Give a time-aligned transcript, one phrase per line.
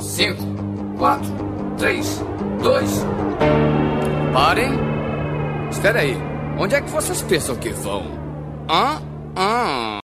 [0.00, 1.22] 5, 4,
[1.78, 2.22] 3,
[2.62, 2.90] 2.
[4.32, 4.78] Parem!
[5.70, 6.16] Espera aí.
[6.58, 8.06] Onde é que vocês pensam que vão?
[8.68, 9.02] Hã?
[9.36, 10.00] Hã?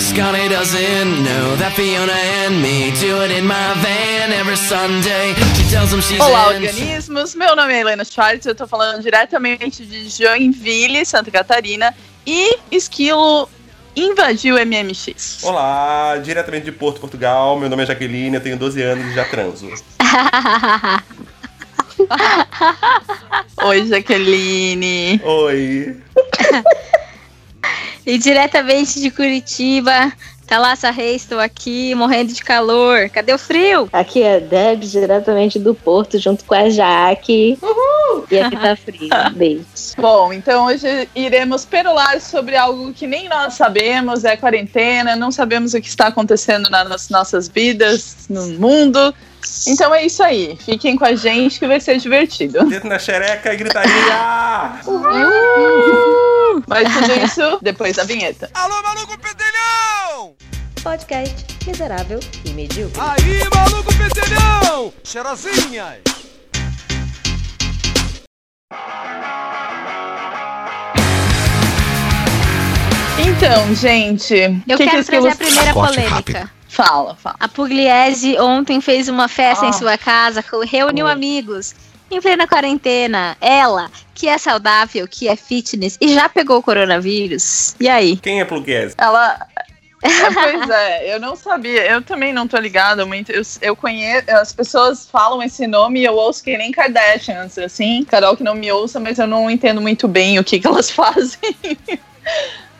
[0.00, 5.34] Scotty doesn't know that Fiona and me do it in my van every Sunday.
[5.54, 7.34] She tells him she's Olá, organismos.
[7.34, 8.44] Meu nome é Helena Schwartz.
[8.44, 11.94] Eu tô falando diretamente de Joinville, Santa Catarina.
[12.26, 13.48] E Esquilo
[13.96, 15.42] invadiu o MMX.
[15.42, 17.58] Olá, diretamente de Porto, Portugal.
[17.58, 19.68] Meu nome é Jaqueline, eu tenho 12 anos e já transo.
[23.64, 25.20] Oi, Jaqueline.
[25.24, 25.96] Oi.
[28.06, 30.10] E diretamente de Curitiba,
[30.50, 33.08] Thalassa Reis, estou aqui morrendo de calor.
[33.08, 33.88] Cadê o frio?
[33.92, 37.56] Aqui é Deb, diretamente do Porto, junto com a Jaque.
[38.28, 39.08] E aqui tá frio.
[39.32, 39.94] Beijos.
[39.96, 45.72] Bom, então hoje iremos perolar sobre algo que nem nós sabemos, é quarentena, não sabemos
[45.72, 49.14] o que está acontecendo nas nossas vidas, no mundo.
[49.66, 50.56] Então é isso aí.
[50.64, 52.64] Fiquem com a gente que vai ser divertido.
[52.68, 53.92] Dedo na xereca e gritaria!
[56.66, 58.50] Mas tudo isso depois da vinheta.
[58.54, 60.34] Alô, maluco pedelhão!
[60.82, 63.00] Podcast miserável e medíocre.
[63.00, 64.92] Aí, maluco pedelhão!
[65.04, 65.98] Cheirosinhas!
[73.18, 74.34] Então, gente.
[74.34, 76.59] Eu que que quero Esquilo trazer a primeira polêmica.
[76.70, 77.34] Fala, fala.
[77.40, 79.68] A Pugliese ontem fez uma festa Ah.
[79.68, 81.74] em sua casa, reuniu amigos.
[82.08, 87.74] Em plena quarentena, ela, que é saudável, que é fitness e já pegou o coronavírus.
[87.78, 88.16] E aí?
[88.16, 88.94] Quem é Pluguese?
[88.96, 89.38] Ela.
[90.02, 93.30] É, pois é, eu não sabia, eu também não tô ligada muito.
[93.30, 98.02] Eu, eu conheço, as pessoas falam esse nome e eu ouço que nem Kardashians, assim.
[98.04, 100.88] Carol que não me ouça, mas eu não entendo muito bem o que, que elas
[100.90, 101.54] fazem.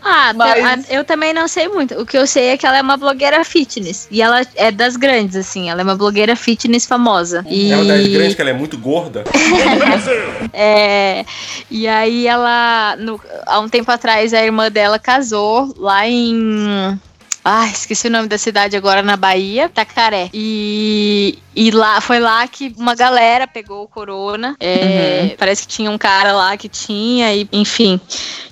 [0.02, 1.94] Ah, Mas- ta- eu também não sei muito.
[2.00, 4.08] O que eu sei é que ela é uma blogueira fitness.
[4.10, 5.68] E ela é das grandes, assim.
[5.70, 7.44] Ela é uma blogueira fitness famosa.
[7.48, 7.70] E...
[7.72, 9.24] É uma das grandes que ela é muito gorda.
[10.52, 11.24] É,
[11.70, 16.98] e aí ela, no- há um tempo atrás, a irmã dela casou lá em.
[17.42, 20.28] Ai, esqueci o nome da cidade agora na Bahia, Tacaré.
[20.34, 24.54] E, e lá foi lá que uma galera pegou o corona.
[24.60, 27.98] É, Parece que tinha um cara lá que tinha, e enfim,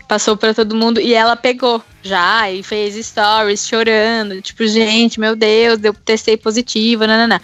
[0.09, 1.01] passou pra todo mundo.
[1.01, 4.41] E ela pegou já e fez stories chorando.
[4.41, 7.41] Tipo, gente, meu Deus, eu testei positiva, nananã.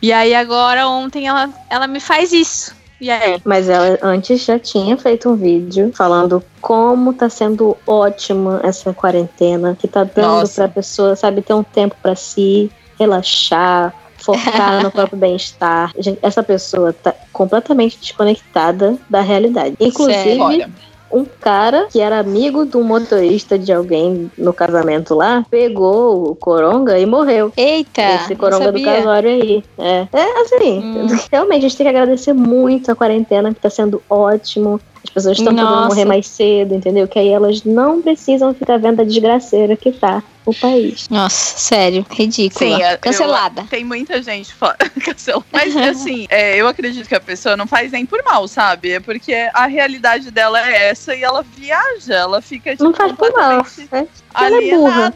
[0.00, 2.74] E aí agora, ontem, ela, ela me faz isso.
[2.98, 3.40] E aí?
[3.44, 9.76] Mas ela antes já tinha feito um vídeo falando como tá sendo ótima essa quarentena,
[9.78, 15.18] que tá dando pra pessoa, sabe, ter um tempo pra si, relaxar, focar no próprio
[15.18, 15.92] bem-estar.
[16.22, 19.76] Essa pessoa tá completamente desconectada da realidade.
[19.78, 20.66] Inclusive,
[21.10, 26.98] um cara que era amigo do motorista de alguém no casamento lá, pegou o coronga
[26.98, 27.52] e morreu.
[27.56, 28.02] Eita!
[28.16, 29.64] Esse coronga do casório aí.
[29.78, 31.06] É, é assim, Hum.
[31.30, 34.80] realmente a gente tem que agradecer muito a quarentena, que tá sendo ótimo.
[35.06, 35.86] As pessoas estão Nossa.
[35.88, 37.06] morrer mais cedo, entendeu?
[37.06, 41.08] Que aí elas não precisam ficar vendo a desgraceira que tá o país.
[41.08, 42.58] Nossa, sério, ridícula.
[42.76, 43.64] Sim, é, eu- Cancelada.
[43.70, 44.76] tem muita gente fora.
[45.04, 45.44] Cancelou.
[45.52, 48.92] Mas assim, é, eu acredito que a pessoa não faz nem por mal, sabe?
[48.92, 53.12] É porque a realidade dela é essa e ela viaja, ela fica tipo, Não faz
[53.12, 53.64] por mal.
[53.64, 55.14] completamente É, ela é burra.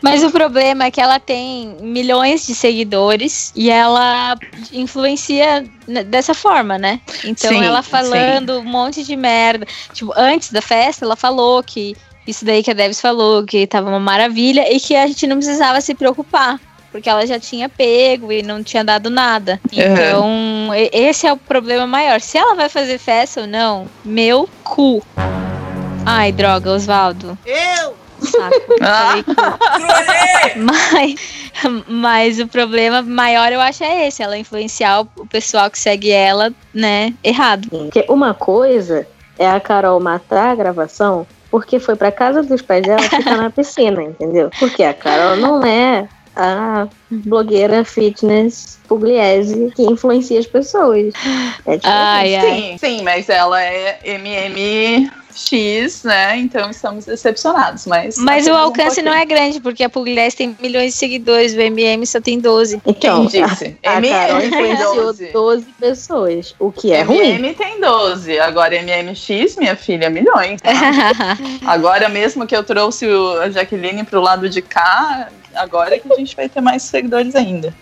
[0.00, 4.36] Mas o problema é que ela tem milhões de seguidores e ela
[4.72, 5.64] influencia
[6.06, 7.00] dessa forma, né?
[7.24, 9.66] Então Sim, ela falando um monte de merda.
[9.92, 13.88] Tipo, antes da festa, ela falou que isso daí que a Debs falou, que tava
[13.88, 16.60] uma maravilha e que a gente não precisava se preocupar.
[16.90, 19.58] Porque ela já tinha pego e não tinha dado nada.
[19.72, 22.20] Então, e- esse é o problema maior.
[22.20, 25.02] Se ela vai fazer festa ou não, meu cu.
[26.04, 27.38] Ai, droga, Osvaldo.
[27.46, 28.01] Eu!
[28.26, 28.60] Saco.
[28.60, 28.74] Cu.
[30.56, 31.14] Mas,
[31.88, 36.10] mas o problema maior eu acho é esse, ela influenciar o, o pessoal que segue
[36.10, 37.68] ela, né, errado.
[37.68, 39.06] Porque uma coisa
[39.38, 43.50] é a Carol matar a gravação porque foi pra casa dos pais dela ficar na
[43.50, 44.50] piscina, entendeu?
[44.58, 51.12] Porque a Carol não é a blogueira fitness pugliese que influencia as pessoas.
[51.66, 51.78] É.
[51.84, 52.50] Ai, ai.
[52.50, 56.36] Sim, sim, mas ela é MMX, né?
[56.38, 57.86] Então estamos decepcionados.
[57.86, 60.98] Mas, Mas o apenas um alcance não é grande, porque a Pugliese tem milhões de
[60.98, 62.80] seguidores, o MM só tem 12.
[62.86, 63.76] Então, Quem disse?
[63.84, 65.26] a, a MM Carol tem influenciou 12.
[65.32, 67.18] 12 pessoas, o que é ruim.
[67.36, 70.60] MM tem 12, agora MMX, minha filha, milhões.
[70.60, 70.70] tá?
[71.66, 76.16] Agora mesmo que eu trouxe o- a Jaqueline pro lado de cá, agora que a
[76.16, 77.74] gente vai ter mais seguidores ainda.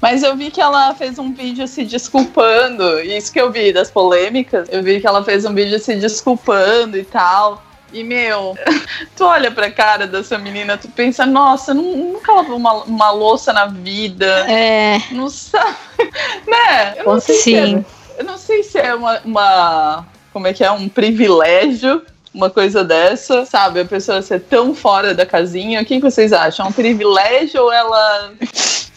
[0.00, 3.90] Mas eu vi que ela fez um vídeo se desculpando, isso que eu vi das
[3.90, 7.62] polêmicas, eu vi que ela fez um vídeo se desculpando e tal.
[7.92, 8.56] E, meu,
[9.16, 13.52] tu olha pra cara dessa menina, tu pensa, nossa, nu- nunca lavou uma, uma louça
[13.52, 14.26] na vida.
[14.50, 15.76] É, Não sabe,
[16.46, 16.94] né?
[16.98, 17.84] Eu não sei se é, sim.
[18.18, 22.02] eu não sei se é uma, uma- como é que é, um privilégio,
[22.34, 23.80] uma coisa dessa, sabe?
[23.80, 25.80] A pessoa ser tão fora da casinha.
[25.80, 26.66] O que, que vocês acham?
[26.66, 28.32] É um privilégio ou ela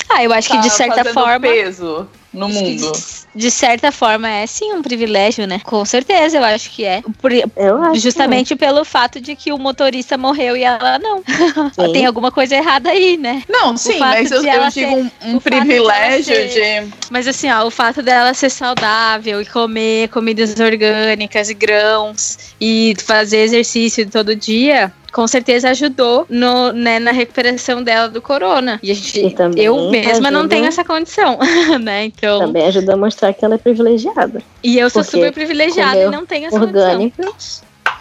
[0.10, 1.40] Ah, eu acho que tá de certa fazendo forma.
[1.40, 2.08] peso
[2.38, 2.92] no acho mundo?
[2.92, 5.60] De, de certa forma é sim um privilégio, né?
[5.64, 7.02] Com certeza, eu acho que é.
[7.22, 8.00] Por- Eu acho.
[8.02, 11.24] justamente pelo fato de que o motorista morreu e ela não.
[11.94, 13.44] Tem alguma coisa errada aí, né?
[13.50, 16.84] Não, sim, mas eu, de eu ela digo ser- um, um de privilégio ela ser-
[16.86, 16.94] de.
[17.10, 22.94] Mas assim, ó, o fato dela ser saudável e comer comidas orgânicas e grãos e
[23.06, 28.80] fazer exercício todo dia, com certeza ajudou no, né, na recuperação dela do corona.
[28.84, 29.20] E a gente,
[29.56, 31.40] E eu mesma não ajuda- tenho essa condição,
[31.82, 32.06] né?
[32.06, 34.44] Então, Também ajuda a mostrar que ela é privilegiada.
[34.64, 37.12] e eu sou super privilegiada e não tenho essa condição.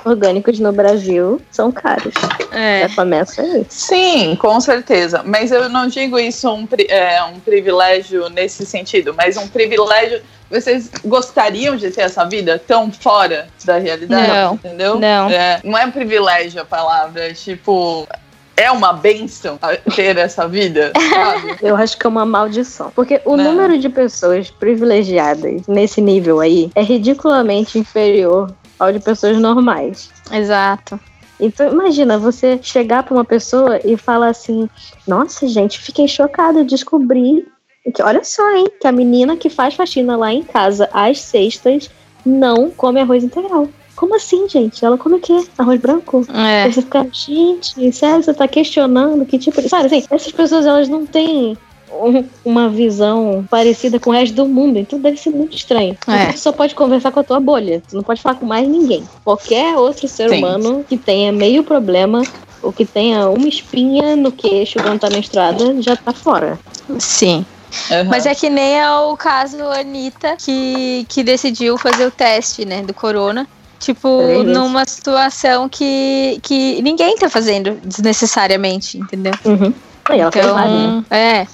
[0.07, 0.61] Orgânicos.
[0.61, 2.15] No Brasil são caros.
[2.53, 2.89] É.
[2.89, 3.67] Já começa aí.
[3.69, 5.23] Sim, com certeza.
[5.25, 10.23] Mas eu não digo isso um, é, um privilégio nesse sentido, mas um privilégio.
[10.49, 14.29] Vocês gostariam de ter essa vida tão fora da realidade?
[14.29, 14.99] Não, entendeu?
[14.99, 15.29] não.
[15.29, 18.07] É, não é um privilégio a palavra, é tipo.
[18.59, 19.59] É uma benção
[19.95, 21.57] ter essa vida, sabe?
[21.61, 22.91] Eu acho que é uma maldição.
[22.95, 23.53] Porque o Não.
[23.53, 30.11] número de pessoas privilegiadas nesse nível aí é ridiculamente inferior ao de pessoas normais.
[30.31, 30.99] Exato.
[31.39, 34.69] Então imagina você chegar pra uma pessoa e falar assim:
[35.07, 37.47] Nossa, gente, fiquei chocada, descobri
[37.95, 41.89] que olha só, hein, que a menina que faz faxina lá em casa às sextas
[42.25, 43.69] não come arroz integral.
[43.95, 44.85] Como assim, gente?
[44.85, 45.47] Ela come o quê?
[45.57, 46.27] Arroz branco?
[46.35, 46.71] É.
[46.71, 49.69] Você fica, gente, sério, você tá questionando que tipo de.
[49.69, 51.57] Sabe assim, essas pessoas elas não têm
[52.45, 55.97] uma visão parecida com o resto do mundo, então deve ser muito estranho.
[56.09, 56.33] É.
[56.33, 59.05] Você só pode conversar com a tua bolha, você não pode falar com mais ninguém.
[59.25, 60.39] Qualquer outro ser Sim.
[60.39, 62.23] humano que tenha meio problema
[62.63, 66.59] ou que tenha uma espinha no queixo quando tá menstruada já tá fora.
[66.99, 67.45] Sim.
[67.91, 68.05] Uhum.
[68.09, 72.83] Mas é que nem é o caso Anitta que, que decidiu fazer o teste, né,
[72.83, 73.47] do corona.
[73.79, 74.53] Tipo, vezes.
[74.53, 79.35] numa situação que, que ninguém tá fazendo desnecessariamente, entendeu?
[79.45, 79.73] Uhum.
[80.07, 81.05] Aí ela fez vários, né?
[81.05, 81.47] Então, é.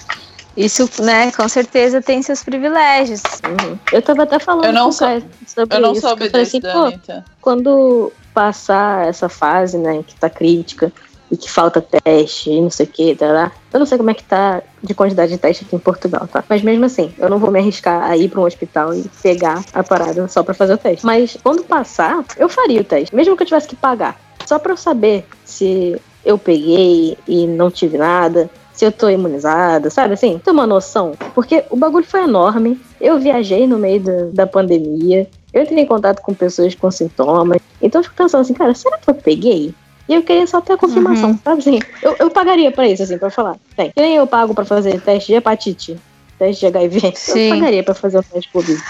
[0.56, 3.22] Isso, né, com certeza tem seus privilégios.
[3.46, 3.78] Uhum.
[3.90, 6.00] Eu tava até falando Eu não com sou- sobre Eu não isso.
[6.02, 7.25] soube eu falei assim, da pô, Anitta.
[7.40, 10.93] quando passar essa fase, né, que tá crítica
[11.31, 14.14] e que falta teste e não sei o que, tá, eu não sei como é
[14.14, 16.44] que tá de quantidade de teste aqui em Portugal, tá?
[16.46, 19.64] Mas mesmo assim, eu não vou me arriscar a ir pra um hospital e pegar
[19.72, 21.06] a parada só pra fazer o teste.
[21.06, 24.72] Mas quando passar, eu faria o teste, mesmo que eu tivesse que pagar, só pra
[24.72, 28.50] eu saber se eu peguei e não tive nada.
[28.82, 30.40] Se eu tô imunizada, sabe assim?
[30.44, 31.12] Ter uma noção.
[31.37, 32.81] Porque o bagulho foi enorme.
[33.00, 35.29] Eu viajei no meio da, da pandemia.
[35.55, 37.61] Eu entrei em contato com pessoas com sintomas.
[37.81, 39.73] Então eu fico pensando assim, cara, será que eu peguei?
[40.08, 41.38] E eu queria só ter a confirmação, Uhum.
[41.44, 41.79] sabe assim?
[42.02, 43.55] Eu, eu pagaria pra isso, assim, pra falar.
[43.76, 43.93] Tem.
[43.94, 45.96] Que nem eu pago pra fazer teste de hepatite,
[46.38, 47.12] teste de HIV.
[47.17, 47.49] Sim.
[47.50, 48.82] Eu pagaria pra fazer o teste Covid.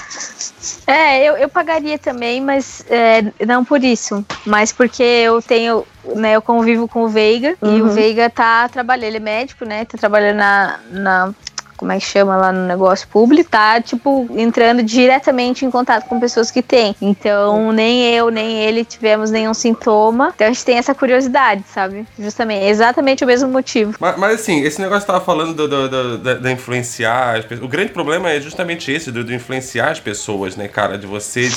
[0.86, 4.24] É, eu, eu pagaria também, mas é, não por isso.
[4.46, 5.84] Mas porque eu tenho,
[6.16, 7.88] né, eu convivo com o Veiga e o Uhum.
[7.88, 9.84] Veiga tá trabalhando, ele é médico, né?
[9.84, 10.80] Tá trabalhando na.
[10.90, 11.34] na
[11.82, 16.20] como é que chama lá no negócio público, tá, tipo, entrando diretamente em contato com
[16.20, 16.94] pessoas que têm.
[17.02, 20.30] Então, nem eu, nem ele tivemos nenhum sintoma.
[20.32, 22.06] Então, a gente tem essa curiosidade, sabe?
[22.16, 23.96] Justamente, exatamente o mesmo motivo.
[23.98, 27.44] Mas, mas, assim, esse negócio que tava falando do, do, do- da, da influenciar as
[27.44, 27.66] pessoas.
[27.66, 30.96] O grande problema é justamente esse, do, do influenciar as pessoas, né, cara?
[30.96, 31.48] De você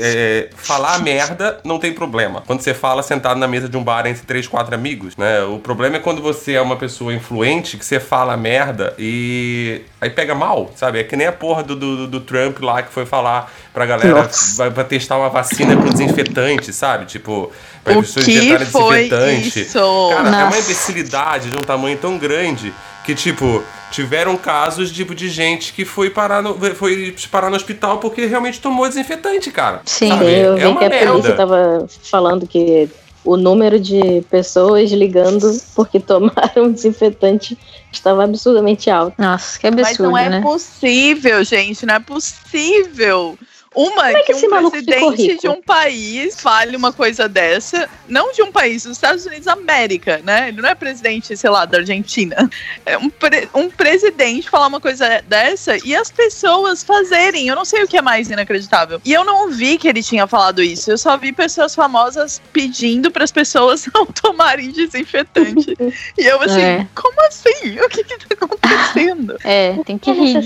[0.00, 2.42] é, falar merda não tem problema.
[2.44, 5.40] Quando você fala sentado na mesa de um bar entre três, quatro amigos, né?
[5.44, 9.67] O problema é quando você é uma pessoa influente que você fala merda e
[10.00, 11.00] aí pega mal, sabe?
[11.00, 14.22] É que nem a porra do, do, do Trump lá que foi falar pra galera
[14.22, 14.56] Nossa.
[14.56, 17.06] vai, vai testar uma vacina com desinfetante, sabe?
[17.06, 17.50] Tipo,
[17.84, 19.60] pra O pessoas que injetarem foi desinfetante.
[19.60, 19.78] isso?
[20.10, 20.58] Cara, é uma Nossa.
[20.58, 22.72] imbecilidade de um tamanho tão grande
[23.04, 27.98] que, tipo, tiveram casos tipo, de gente que foi parar, no, foi parar no hospital
[27.98, 29.80] porque realmente tomou desinfetante, cara.
[29.86, 30.08] Sim.
[30.10, 30.24] Sabe?
[30.26, 31.32] eu É vi uma que a polícia merda.
[31.34, 32.88] tava falando que
[33.28, 37.58] o número de pessoas ligando porque tomaram desinfetante
[37.92, 39.14] estava absurdamente alto.
[39.18, 40.40] Nossa, que Mas absurdo, não é né?
[40.40, 43.38] possível, gente, não é possível.
[43.78, 48.42] Uma é que que, um presidente de um país fale uma coisa dessa, não de
[48.42, 50.48] um país, dos Estados Unidos da América, né?
[50.48, 52.50] Ele não é presidente, sei lá, da Argentina.
[52.84, 57.46] É um, pre- um presidente falar uma coisa dessa e as pessoas fazerem.
[57.46, 59.00] Eu não sei o que é mais inacreditável.
[59.04, 60.90] E eu não vi que ele tinha falado isso.
[60.90, 65.76] Eu só vi pessoas famosas pedindo para as pessoas não tomarem desinfetante.
[66.18, 66.86] e eu assim, É.
[66.96, 67.78] como assim?
[67.80, 69.36] O que que tá acontecendo?
[69.44, 70.40] É, tem que rir.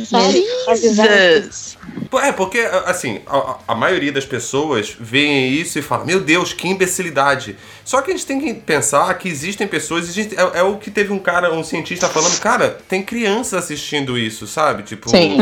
[2.22, 6.68] É, porque, assim, a, a maioria das pessoas veem isso e fala, meu Deus, que
[6.68, 7.56] imbecilidade.
[7.84, 10.90] Só que a gente tem que pensar que existem pessoas, existe, é, é o que
[10.90, 14.82] teve um cara, um cientista falando, cara, tem crianças assistindo isso, sabe?
[14.82, 15.36] Tipo, Sim.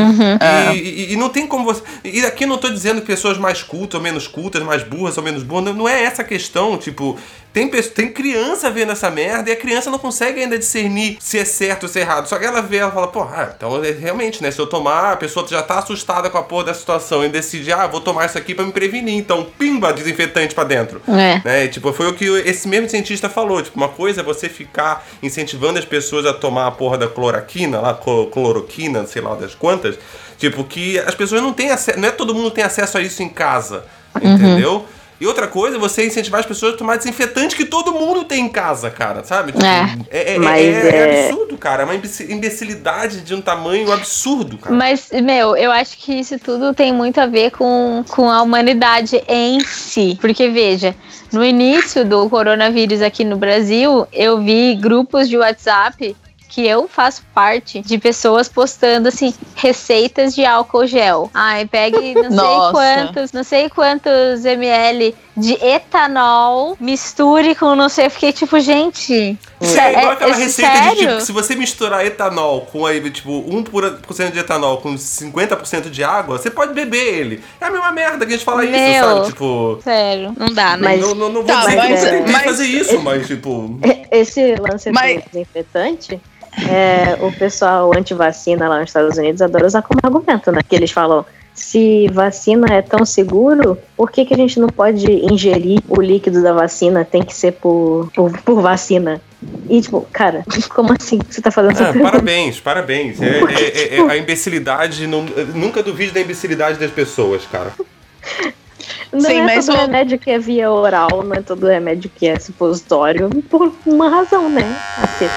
[0.73, 1.81] e, e- e não tem como você.
[2.03, 5.23] E aqui eu não tô dizendo pessoas mais cultas ou menos cultas, mais burras ou
[5.23, 5.65] menos burras.
[5.65, 6.77] Não, não é essa a questão.
[6.77, 7.17] Tipo,
[7.53, 11.45] tem, tem criança vendo essa merda e a criança não consegue ainda discernir se é
[11.45, 12.27] certo ou se é errado.
[12.27, 14.49] Só que ela vê, ela fala, pô, ah, então é, realmente, né?
[14.51, 17.71] Se eu tomar, a pessoa já tá assustada com a porra da situação e decide,
[17.73, 19.15] ah, vou tomar isso aqui pra me prevenir.
[19.15, 21.01] Então, pimba, desinfetante pra dentro.
[21.07, 21.41] É.
[21.43, 21.65] Né?
[21.65, 23.61] E, tipo, foi o que esse mesmo cientista falou.
[23.61, 27.79] Tipo, uma coisa é você ficar incentivando as pessoas a tomar a porra da cloroquina,
[27.79, 29.97] lá, clo- cloroquina, sei lá das quantas.
[30.37, 31.99] Tipo, que as pessoas não têm acesso.
[31.99, 33.85] Não é todo mundo tem acesso a isso em casa.
[34.21, 34.85] Entendeu?
[35.21, 38.43] E outra coisa é você incentivar as pessoas a tomar desinfetante que todo mundo tem
[38.45, 39.51] em casa, cara, sabe?
[39.51, 39.95] Tipo, É.
[40.09, 41.83] é, é- é- é é- absurdo, cara.
[41.83, 44.75] É uma imbeci- imbecilidade de um tamanho absurdo, cara.
[44.75, 49.21] Mas, meu, eu acho que isso tudo tem muito a ver com, com a humanidade
[49.27, 50.17] em si.
[50.19, 50.95] Porque, veja,
[51.31, 56.15] no início do coronavírus aqui no Brasil, eu vi grupos de WhatsApp
[56.51, 61.31] que eu faço parte de pessoas postando assim receitas de álcool gel.
[61.33, 68.07] Ai, pegue não sei quantos, não sei quantos ml de etanol, misture com não sei,
[68.07, 70.95] eu fiquei tipo, gente, Sim, é igual aquela é receita sério?
[70.95, 76.03] de tipo, se você misturar etanol com aí, tipo, 1% de etanol com 50% de
[76.03, 77.43] água, você pode beber ele.
[77.61, 79.03] É a mesma merda que a gente fala isso, Meu.
[79.05, 79.25] sabe?
[79.27, 79.79] Tipo.
[79.81, 80.83] Sério, não dá, né?
[80.89, 82.99] Mas- não, não, não vou Tá, dizer mas- que você tem que mas- fazer isso,
[83.01, 83.79] mas tipo.
[84.11, 86.21] Esse lance Mas- do desinfetante,
[86.69, 90.61] é, o pessoal anti-vacina lá nos Estados Unidos adora usar como argumento, né?
[90.67, 95.11] Que eles falam, se vacina é tão seguro, por que, que a gente não pode
[95.11, 97.05] ingerir o líquido da vacina?
[97.05, 99.21] Tem que ser por, por, por vacina.
[99.69, 102.11] E tipo, cara, como assim você tá fazendo essa Ah, pergunta?
[102.11, 103.21] parabéns, parabéns.
[103.21, 105.07] É, é- é- é a imbecilidade.
[105.07, 107.71] Nunca duvide da imbecilidade das pessoas, cara.
[109.11, 112.09] Não Sim, é mas todo o- remédio que é via oral, não é todo remédio
[112.15, 114.63] que é supositório, por uma razão, né?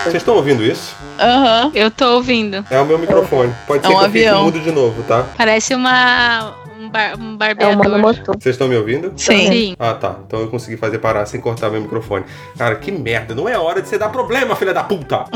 [0.04, 0.94] Vocês estão ouvindo isso?
[1.18, 1.72] Aham.
[1.74, 2.64] Eu tô ouvindo.
[2.70, 3.52] É o meu microfone.
[3.66, 4.44] Pode É ser um que eu avião.
[4.44, 5.26] mudo de novo, tá?
[5.36, 7.76] Parece uma um, bar, um É o barbeador.
[7.76, 8.36] monomotor.
[8.40, 9.12] Vocês estão me ouvindo?
[9.16, 9.48] Sim.
[9.50, 9.76] Sim.
[9.78, 10.16] Ah, tá.
[10.26, 12.24] Então eu consegui fazer parar sem cortar meu microfone.
[12.56, 13.34] Cara, que merda.
[13.34, 15.24] Não é hora de você dar problema, filha da puta.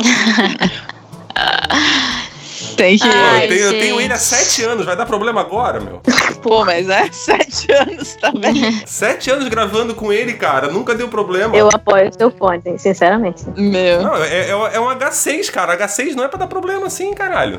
[2.78, 3.04] Tem que.
[3.08, 4.86] Ai, eu, tenho, eu tenho ele há sete anos.
[4.86, 6.00] Vai dar problema agora, meu.
[6.40, 8.56] Pô, mas é sete anos também.
[8.86, 10.68] Sete anos gravando com ele, cara.
[10.68, 11.56] Nunca deu problema.
[11.56, 13.44] Eu apoio o seu fone, sinceramente.
[13.56, 14.02] Meu.
[14.02, 15.76] Não, é, é, é um H6, cara.
[15.76, 17.58] H6 não é pra dar problema assim, caralho.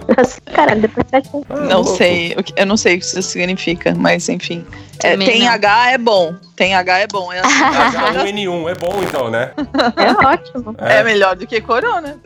[0.54, 1.46] Caralho, depois de sete anos.
[1.50, 1.98] Ah, Não louco.
[1.98, 4.66] sei, eu não sei o que isso significa, mas enfim.
[5.04, 5.52] É, tem não.
[5.52, 6.36] H é bom.
[6.56, 7.32] Tem H é bom.
[7.32, 9.52] É, H1N1 é bom então, né?
[9.96, 10.76] É ótimo.
[10.78, 12.18] é melhor do que corona.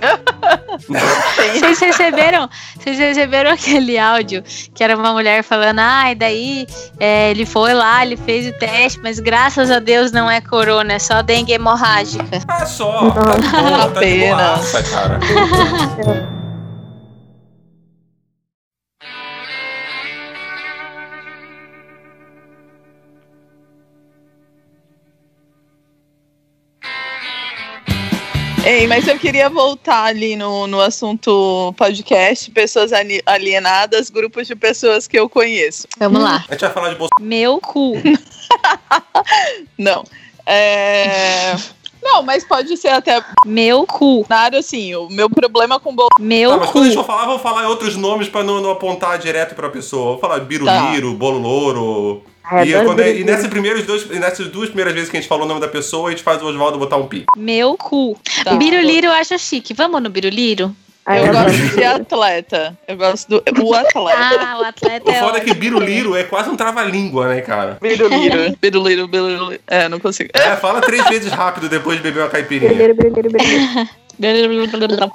[1.59, 2.49] Vocês receberam,
[2.83, 6.67] vocês receberam aquele áudio que era uma mulher falando, ai, daí
[6.99, 10.93] é, ele foi lá, ele fez o teste, mas graças a Deus não é corona,
[10.93, 12.39] é só dengue hemorrágica.
[12.47, 13.09] Ah, só.
[13.11, 14.37] Tá de boa, tá de Apenas.
[14.37, 15.19] boaça, cara.
[28.65, 34.55] Ei, mas eu queria voltar ali no, no assunto podcast, pessoas ali- alienadas, grupos de
[34.55, 35.85] pessoas que eu conheço.
[35.99, 36.45] Vamos lá.
[36.47, 37.25] A gente vai falar de Bolsonaro.
[37.27, 37.93] Meu cu.
[39.77, 40.03] Não.
[40.45, 41.55] É...
[42.01, 44.17] Não, mas pode ser até Meu cu.
[44.25, 46.23] Bolsonaro, assim, o meu problema com Bolsonaro.
[46.25, 46.71] Meu Tá, mas cu.
[46.73, 49.69] quando a gente for falar, vamos falar outros nomes pra não, não apontar direto pra
[49.69, 50.11] pessoa.
[50.11, 52.23] Vou falar Biruliro, Bolo Louro.
[52.43, 53.25] Ai, E, quando é- e Biruliro.
[53.31, 56.09] nessas, primeiras dois, nessas duas primeiras vezes que a gente falou o nome da pessoa,
[56.09, 57.25] a gente faz o Oswaldo botar um pi.
[57.37, 58.17] Meu cu.
[58.43, 58.55] Tá.
[58.55, 59.73] Biruliro eu acho chique.
[59.73, 60.75] Vamos no Biruliro?
[61.05, 62.77] Ai, Eu eu gosto de atleta.
[62.87, 64.39] Eu gosto do o atleta.
[64.39, 65.53] Ah, o atleta O é foda é que.
[65.53, 67.77] Biruliro é quase um trava-língua, né, cara?
[67.81, 68.55] Biruliro.
[68.61, 69.59] Biruliro, biruliro.
[69.67, 70.29] É, não consigo.
[70.33, 72.69] É, fala três vezes rápido depois de beber uma caipirinha.
[72.69, 73.89] Brilheiro, brilheiro, brilheiro.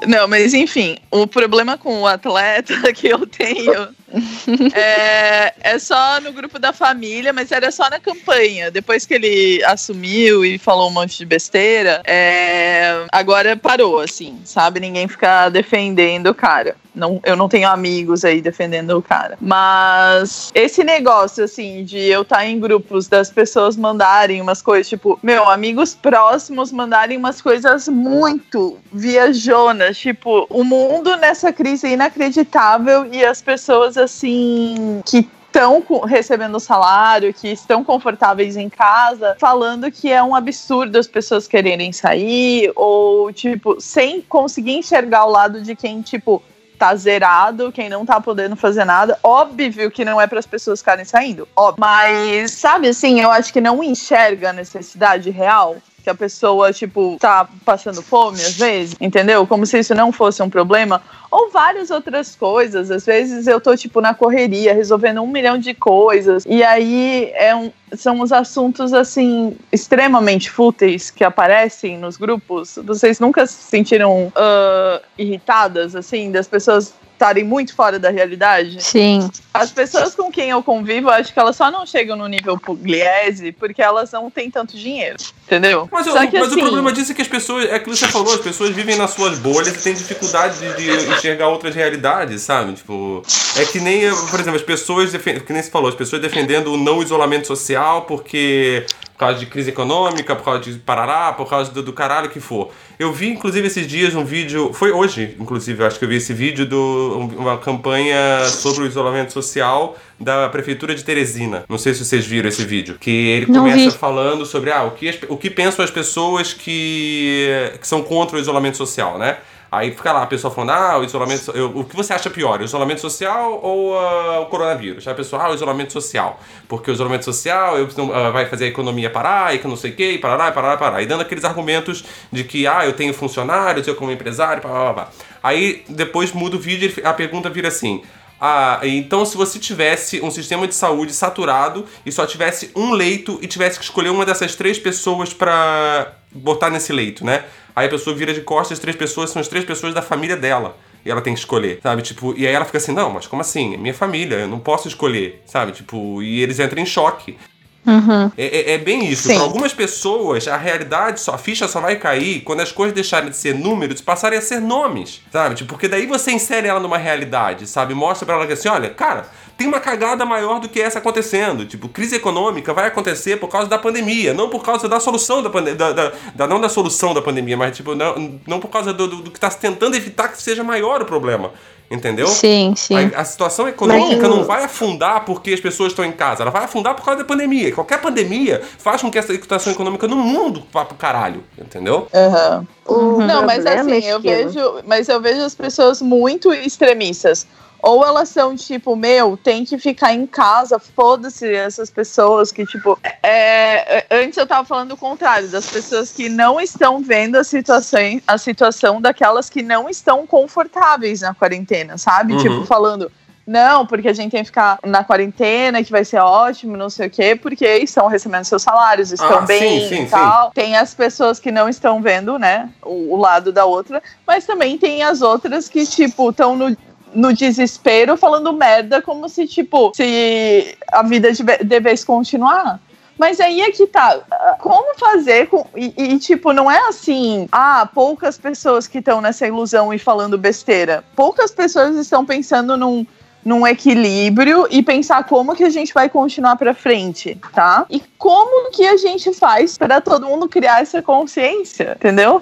[0.06, 3.88] Não, mas enfim, o problema com o atleta que eu tenho
[4.74, 8.70] é, é só no grupo da família, mas era só na campanha.
[8.70, 14.80] Depois que ele assumiu e falou um monte de besteira, é, agora parou, assim, sabe?
[14.80, 16.76] Ninguém fica defendendo o cara.
[16.98, 19.38] Não, eu não tenho amigos aí defendendo o cara.
[19.40, 25.18] Mas esse negócio, assim, de eu estar em grupos das pessoas mandarem umas coisas, tipo,
[25.22, 33.06] meu, amigos próximos mandarem umas coisas muito viajonas, tipo, o mundo nessa crise é inacreditável
[33.12, 40.12] e as pessoas, assim, que estão recebendo salário, que estão confortáveis em casa, falando que
[40.12, 45.74] é um absurdo as pessoas quererem sair, ou, tipo, sem conseguir enxergar o lado de
[45.74, 46.42] quem, tipo,
[46.78, 49.18] tá zerado, quem não tá podendo fazer nada.
[49.23, 51.80] Óbvio que não é para as pessoas ficarem saindo, óbvio.
[51.80, 55.76] Mas, sabe assim, eu acho que não enxerga a necessidade real
[56.08, 59.46] que a pessoa, tipo, tá passando fome às vezes, entendeu?
[59.46, 61.02] Como se isso não fosse um problema.
[61.30, 62.90] Ou várias outras coisas.
[62.90, 66.44] Às vezes eu tô, tipo, na correria, resolvendo um milhão de coisas.
[66.48, 72.78] E aí é um, são os assuntos, assim, extremamente fúteis que aparecem nos grupos.
[72.82, 78.82] Vocês nunca se sentiram uh, irritadas, assim, das pessoas estarem muito fora da realidade?
[78.82, 79.28] Sim.
[79.52, 82.56] As pessoas com quem eu convivo, eu acho que elas só não chegam no nível
[82.58, 85.88] Pugliese porque elas não têm tanto dinheiro, entendeu?
[85.90, 88.08] Mas, que, mas assim, o problema disso é que as pessoas, é aquilo que você
[88.08, 92.42] falou, as pessoas vivem nas suas bolhas e têm dificuldade de, de enxergar outras realidades,
[92.42, 92.75] sabe?
[92.75, 93.22] Tipo,
[93.56, 96.76] é que nem, por exemplo, as pessoas, que nem você falou, as pessoas defendendo o
[96.76, 98.87] não isolamento social porque
[99.18, 102.38] por causa de crise econômica, por causa de parará, por causa do, do caralho que
[102.38, 102.70] for.
[103.00, 106.14] Eu vi, inclusive, esses dias um vídeo, foi hoje, inclusive, eu acho que eu vi
[106.14, 111.64] esse vídeo de uma campanha sobre o isolamento social da prefeitura de Teresina.
[111.68, 113.96] Não sei se vocês viram esse vídeo, que ele Não começa vi.
[113.98, 118.37] falando sobre ah, o, que, as- o que pensam as pessoas que, que são contra
[118.37, 119.38] o isolamento social, né?
[119.70, 121.44] Aí fica lá a pessoa falando, ah, o isolamento.
[121.44, 125.06] so- eu- o que você acha pior, o isolamento social ou ah, o coronavírus?
[125.06, 126.40] Aí a pessoa, ah, o isolamento social.
[126.66, 129.90] Porque o isolamento social eu, ah, vai fazer a economia parar e que não sei
[129.90, 131.02] o quê, e parará, e parará, parará.
[131.02, 134.92] E dando aqueles argumentos de que, ah, eu tenho funcionários, eu como empresário, blá, blá,
[134.92, 135.08] blá.
[135.42, 138.02] Aí depois muda o vídeo e a pergunta vira assim.
[138.40, 143.38] Ah, então se você tivesse um sistema de saúde saturado e só tivesse um leito
[143.42, 147.44] e tivesse que escolher uma dessas três pessoas pra botar nesse leito, né?
[147.78, 150.37] Aí a pessoa vira de costas, as três pessoas são as três pessoas da família
[150.37, 150.76] dela.
[151.04, 152.02] E ela tem que escolher, sabe?
[152.02, 153.75] Tipo, e aí ela fica assim, não, mas como assim?
[153.75, 155.73] É minha família, eu não posso escolher, sabe?
[155.73, 157.38] Tipo, e eles entram em choque.
[157.87, 158.30] Uhum.
[158.37, 159.28] É, é- é bem isso.
[159.28, 163.30] Para algumas pessoas, a realidade, só, a ficha só vai cair quando as coisas deixarem
[163.30, 165.54] de ser números e passarem a ser nomes, sabe?
[165.54, 167.94] Tipo, porque daí você insere ela numa realidade, sabe?
[167.94, 169.26] Mostra pra ela que assim, olha, cara,
[169.58, 171.66] tem uma cagada maior do que essa acontecendo.
[171.66, 175.50] Tipo, crise econômica vai acontecer por causa da pandemia, não por causa da solução da
[175.50, 178.94] pandemia, da, da- da- não da solução da pandemia, mas tipo, não, não por causa
[178.94, 181.50] do, do, do que tá tentando evitar que seja maior o problema.
[181.90, 182.26] Entendeu?
[182.28, 182.94] Sim, sim.
[183.16, 186.50] A, a situação econômica Mas- não vai afundar porque as pessoas estão em casa, ela
[186.50, 187.72] vai afundar por causa da pandemia.
[187.72, 192.06] Qualquer pandemia faz com que essa situação econômica no mundo vá pro caralho, entendeu?
[192.14, 192.66] aham.
[192.87, 197.46] O Não, mas assim, é eu vejo, mas eu vejo as pessoas muito extremistas.
[197.80, 202.98] Ou elas são tipo, meu, tem que ficar em casa, foda-se essas pessoas que, tipo.
[203.22, 207.44] é, é, antes eu tava falando o contrário, das pessoas que não estão vendo a
[207.44, 212.32] situação, a situação daquelas que não estão confortáveis na quarentena, sabe?
[212.32, 212.38] Uhum.
[212.38, 213.10] Tipo, falando.
[213.46, 217.06] Não, porque a gente tem que ficar na quarentena, que vai ser ótimo, não sei
[217.06, 220.50] o quê, porque estão recebendo seus salários, estão Ah, bem sim, sim, e tal.
[220.50, 224.76] Tem as pessoas que não estão vendo, né, o, o lado da outra, mas também
[224.76, 226.76] tem as outras que, tipo, estão no,
[227.14, 232.81] no desespero falando merda como se, tipo, se a vida deve- devesse continuar.
[233.18, 234.21] Mas aí é que tá.
[234.61, 235.66] Como fazer com.
[235.75, 237.49] E, e, tipo, não é assim.
[237.51, 241.03] Ah, poucas pessoas que estão nessa ilusão e falando besteira.
[241.16, 243.05] Poucas pessoas estão pensando num,
[243.44, 247.85] num equilíbrio e pensar como que a gente vai continuar pra frente, tá?
[247.90, 252.40] E como que a gente faz para todo mundo criar essa consciência, entendeu?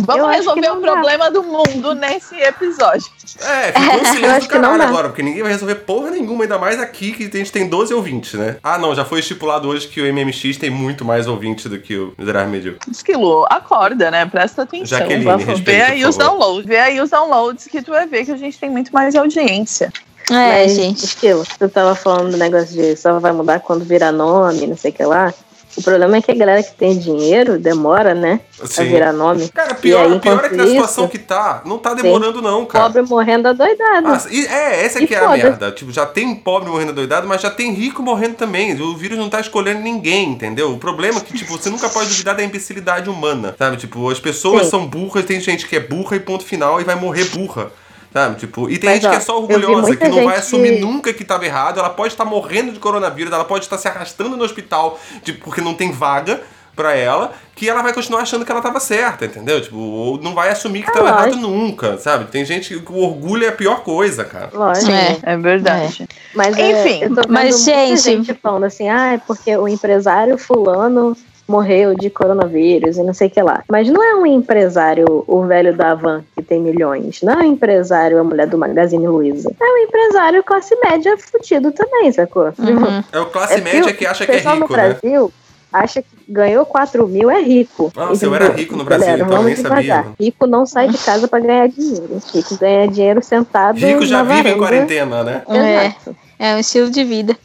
[0.00, 0.92] Vamos resolver o dá.
[0.92, 3.06] problema do mundo nesse episódio.
[3.40, 4.84] É, ficou um silêncio do caralho dá.
[4.84, 7.92] agora, porque ninguém vai resolver porra nenhuma, ainda mais aqui que a gente tem 12
[7.92, 8.56] ouvintes, né?
[8.62, 11.96] Ah, não, já foi estipulado hoje que o MMX tem muito mais ouvintes do que
[11.96, 12.90] o Miserável Medíocre.
[12.90, 14.24] Esquilo, acorda, né?
[14.26, 14.98] Presta atenção.
[14.98, 16.66] Jaqueline, Vamos respeita, ver aí os downloads.
[16.66, 19.92] Vê aí os downloads que tu vai ver que a gente tem muito mais audiência.
[20.30, 21.04] É, Mas, gente.
[21.04, 24.90] Estilo, tu tava falando do negócio de só vai mudar quando virar nome, não sei
[24.90, 25.32] o que lá.
[25.78, 28.40] O problema é que a galera que tem dinheiro demora, né?
[28.64, 28.82] Sim.
[28.82, 29.48] A virar nome.
[29.50, 32.66] Cara, pior, aí, pior é que na situação isso, que tá, não tá demorando não,
[32.66, 32.86] cara.
[32.86, 34.08] Pobre morrendo adoidado.
[34.08, 35.70] Ah, e- é, essa E que é a merda.
[35.70, 38.74] Tipo, já tem pobre morrendo doidado, mas já tem rico morrendo também.
[38.80, 40.72] O vírus não tá escolhendo ninguém, entendeu?
[40.72, 43.76] O problema é que, tipo, você nunca pode duvidar da imbecilidade humana, sabe?
[43.76, 44.70] Tipo, as pessoas Sim.
[44.70, 47.70] são burras, tem gente que é burra e ponto final e vai morrer burra.
[48.18, 50.38] Sabe, tipo, e tem Mas, gente que ó, é só orgulhosa, que não vai gente-
[50.38, 53.86] assumir nunca que tava errado, ela pode estar morrendo de coronavírus, ela pode estar se
[53.86, 56.40] arrastando no hospital, tipo, porque não tem vaga
[56.74, 59.60] pra ela, que ela vai continuar achando que ela tava certa, entendeu?
[59.60, 62.24] Tipo, ou não vai assumir que Ah, tava errado nunca, sabe?
[62.26, 64.50] Tem gente que o orgulho é a pior coisa, cara.
[64.52, 64.90] Lógico.
[64.90, 65.18] É.
[65.22, 66.08] É verdade.
[66.34, 69.66] Mas é, Enfim, eu tô vendo mas, muita gente- falando assim, ah, é porque o
[69.68, 71.16] empresário fulano
[71.48, 73.64] morreu de coronavírus e não sei o que lá.
[73.68, 77.20] Mas não é um empresário o velho da Havan que tem milhões.
[77.22, 79.50] Não é um empresário a mulher do Magazine Luiza.
[79.58, 82.52] É um empresário classe média fudido também, sacou?
[82.58, 83.02] Uhum.
[83.10, 84.82] É o classe É média o que acha que é pessoal rico, no né?
[85.00, 85.32] Brasil,
[85.72, 87.90] acha que ganhou 4 mil é rico.
[87.96, 90.06] Nossa, eu era rico no Brasil, Galera, então eu vamos nem sabia.
[90.20, 92.20] Rico não sai de casa pra ganhar dinheiro.
[92.32, 94.58] Rico ganha dinheiro sentado Rico já na vive em varanda.
[94.58, 95.42] quarentena, né?
[95.48, 96.16] Exato.
[96.38, 97.36] É um estilo de vida.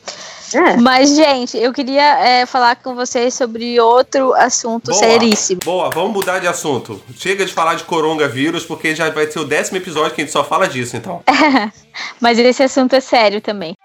[0.54, 0.78] É.
[0.78, 4.98] Mas, gente, eu queria é, falar com vocês sobre outro assunto Boa.
[4.98, 5.62] seríssimo.
[5.64, 7.02] Boa, vamos mudar de assunto.
[7.18, 10.34] Chega de falar de coronavírus, porque já vai ser o décimo episódio que a gente
[10.34, 11.24] só fala disso, então.
[12.20, 13.78] Mas esse assunto é sério também.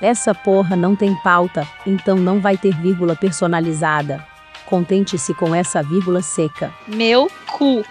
[0.00, 4.26] Essa porra não tem pauta, então não vai ter vírgula personalizada.
[4.66, 6.72] Contente-se com essa vírgula seca.
[6.88, 7.84] Meu cu.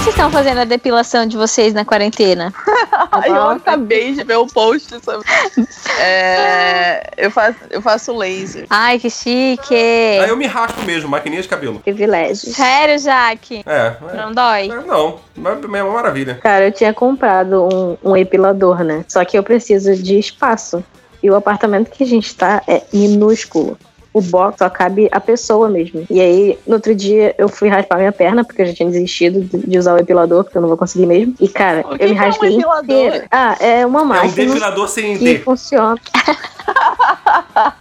[0.00, 2.54] Vocês estão fazendo a depilação de vocês na quarentena?
[3.12, 5.26] Ai, eu acabei de ver o post sobre.
[6.02, 8.64] É, eu, faço, eu faço laser.
[8.70, 9.74] Ai, que chique!
[9.74, 11.80] Aí eu me raspo mesmo, maquininha de cabelo.
[11.80, 12.54] Privilégio.
[12.54, 13.62] Sério, Jaque?
[13.66, 14.16] É, é.
[14.16, 14.70] Não dói?
[14.70, 16.36] É, Não, mas é uma maravilha.
[16.36, 19.04] Cara, eu tinha comprado um, um epilador, né?
[19.08, 20.82] Só que eu preciso de espaço.
[21.22, 23.76] E o apartamento que a gente tá é minúsculo.
[24.12, 26.04] O box só cabe a pessoa mesmo.
[26.10, 29.40] E aí, no outro dia, eu fui raspar minha perna, porque eu já tinha desistido
[29.66, 31.34] de usar o epilador, porque eu não vou conseguir mesmo.
[31.40, 33.26] E, cara, O que eu me que é um inteira.
[33.30, 35.38] Ah, é uma É um máquina depilador sem que D.
[35.38, 35.96] funciona.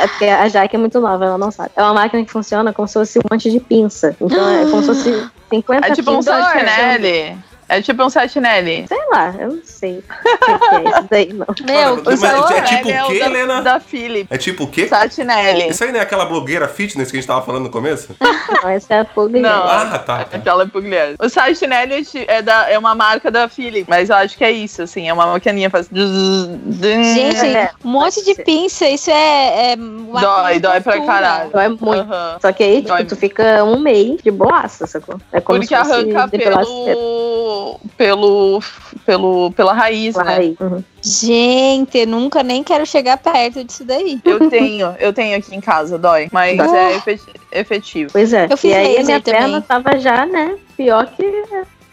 [0.00, 1.70] É porque a Jaque é muito nova, ela não sabe.
[1.76, 4.16] É uma máquina que funciona como se fosse um monte de pinça.
[4.20, 6.42] Então é como se fosse 50 É tipo um fios puxando.
[6.44, 7.36] satinelli.
[7.68, 8.86] É tipo um satinelli.
[8.88, 11.46] Sei lá, eu não sei o que é isso daí, não.
[11.66, 13.62] Meu, Mas é tipo é o quê, da, Helena?
[13.62, 14.28] Da Philips.
[14.30, 14.86] É tipo o quê?
[14.86, 15.68] Satinelli.
[15.68, 18.14] Isso aí não é aquela blogueira fitness que a gente tava falando no começo?
[18.62, 19.42] Não, essa é a Puglia.
[19.42, 19.64] Não.
[19.64, 20.24] Ah, tá.
[20.24, 20.36] tá.
[20.36, 21.16] Aquela é pugliese.
[21.18, 24.50] O Satinelli é é, da, é uma marca da Philips, mas eu acho que é
[24.50, 25.88] isso, assim, é uma maquininha faz.
[25.90, 29.72] gente, É, um monte de pinça, isso é.
[29.72, 31.50] é uma Dói, dói pra caralho.
[31.50, 32.08] Dói muito.
[32.40, 33.04] Só que aí, tipo, Dói.
[33.04, 35.20] tu fica um mês de boaça, sacou?
[35.32, 38.60] É como Porque se fosse arranca pelo, pelo,
[39.06, 39.50] pelo.
[39.52, 40.54] pela raiz, né?
[40.60, 40.84] Uhum.
[41.00, 44.20] Gente, eu nunca nem quero chegar perto disso daí.
[44.24, 46.28] Eu tenho, eu tenho aqui em casa, dói.
[46.32, 46.76] Mas Ah.
[46.76, 48.10] é efet- efetivo.
[48.12, 48.46] Pois é.
[48.50, 49.40] Eu fiz e aí a minha também.
[49.40, 51.44] perna tava já, né, pior que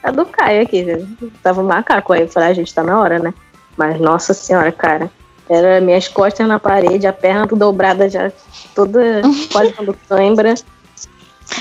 [0.03, 0.85] a do Caio aqui.
[1.41, 2.11] Tava um macaco.
[2.13, 3.33] Aí eu falei, a gente tá na hora, né?
[3.77, 5.09] Mas, nossa senhora, cara.
[5.49, 8.31] Era minhas costas na parede, a perna dobrada já,
[8.73, 9.21] toda
[9.51, 10.53] quase dando cãibra.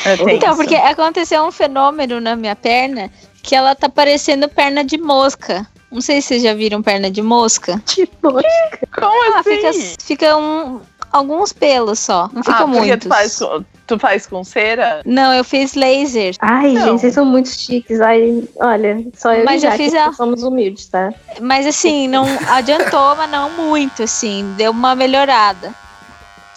[0.07, 0.35] É.
[0.35, 3.11] Então, porque aconteceu um fenômeno na minha perna
[3.43, 5.67] que ela tá parecendo perna de mosca.
[5.91, 7.81] Não sei se vocês já viram perna de mosca.
[7.85, 8.33] Tipo,
[8.95, 9.51] Como Ah, assim?
[9.51, 9.73] fica,
[10.05, 10.81] fica um,
[11.13, 12.31] alguns pelos só.
[12.33, 13.01] Não fica ah, muitos.
[13.07, 15.03] tu faz, com- tu faz com cera?
[15.05, 16.35] Não, eu fiz laser.
[16.41, 16.87] ai, Não.
[16.87, 18.01] gente, vocês são muito chiques.
[18.01, 21.13] Ai, olha, só eu Mas e eu Jaque fiz a- somos humildes, tá?
[21.41, 24.55] Mas assim, não adiantou, mas não muito, assim.
[24.57, 25.75] Deu uma melhorada.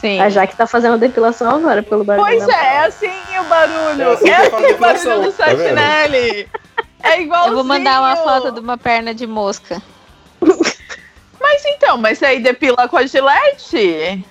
[0.05, 0.21] Sim.
[0.21, 2.27] A Jaque tá fazendo depilação agora pelo barulho.
[2.27, 4.01] Pois da- é, é assim o barulho.
[4.03, 5.45] É assim É assim, o barulho do tá?
[5.45, 6.47] Satinelli.
[7.01, 7.47] É igual.
[7.47, 9.81] Eu vou mandar uma foto de uma perna de mosca.
[11.41, 14.23] Mas então, mas aí depila com a gilete?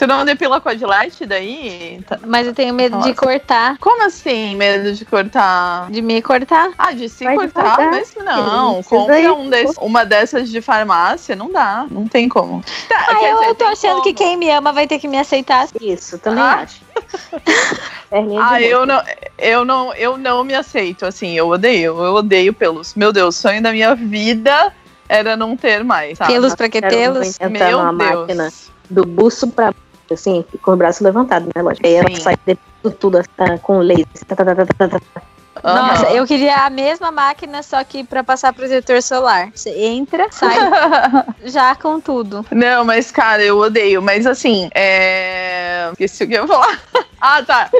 [0.00, 2.00] Tu não depila com a gilete daí?
[2.08, 3.20] Tá- Mas eu tenho medo de Nossa.
[3.20, 3.76] cortar.
[3.78, 5.90] Como assim, medo de cortar?
[5.90, 6.70] De me cortar.
[6.78, 8.82] Ah, de se Vai cortar, devagar, mas não.
[8.82, 11.84] Compra um desse- uma dessas de farmácia, não dá.
[11.90, 12.64] Não tem como.
[12.88, 14.26] Tá, Ah, quer eu, dizer, eu tô achando que como.
[14.26, 15.68] quem me ama vai ter que me aceitar.
[15.78, 16.60] Isso, também Ah.
[16.62, 16.80] acho.
[18.10, 19.02] De Ah, eu não,
[19.38, 22.94] eu não, eu não me aceito, assim, eu odeio, eu odeio pelos.
[22.94, 24.72] Meu Deus, o sonho da minha vida
[25.10, 26.32] era não ter mais, sabe?
[26.32, 27.38] Pelos pra que tê-los?
[27.38, 27.94] Meu Deus.
[27.94, 28.50] máquina
[28.88, 29.72] do buço pra
[30.14, 31.62] assim, com o braço levantado, né?
[31.62, 31.86] Lógico.
[31.86, 32.20] Aí ela Sim.
[32.20, 34.06] sai de tudo, tudo ah, com laser.
[34.26, 35.22] Tá, tá, tá, tá, tá, tá.
[35.62, 39.50] Nossa, eu queria a mesma máquina, só que pra passar protetor solar.
[39.54, 40.56] Você entra, sai
[41.44, 42.46] já com tudo.
[42.50, 44.00] Não, mas cara, eu odeio.
[44.00, 45.90] Mas assim, é.
[45.92, 46.80] Esqueci o que eu ia falar.
[47.20, 47.70] ah, tá.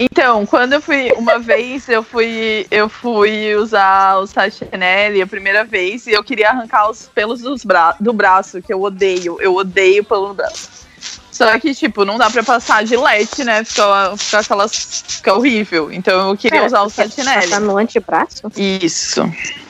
[0.00, 1.12] Então, quando eu fui.
[1.12, 2.66] Uma vez eu fui.
[2.70, 7.64] Eu fui usar o Satinelli a primeira vez e eu queria arrancar os pelos dos
[7.64, 9.40] bra do braço, que eu odeio.
[9.40, 10.87] Eu odeio pelo no braço.
[11.38, 13.62] Só que, tipo, não dá pra passar gilete, né?
[13.62, 15.04] Fica, fica aquelas.
[15.06, 15.92] Fica horrível.
[15.92, 17.42] Então eu queria Pera, usar o Satinelli.
[17.42, 18.50] Passar no antebraço?
[18.56, 19.22] Isso.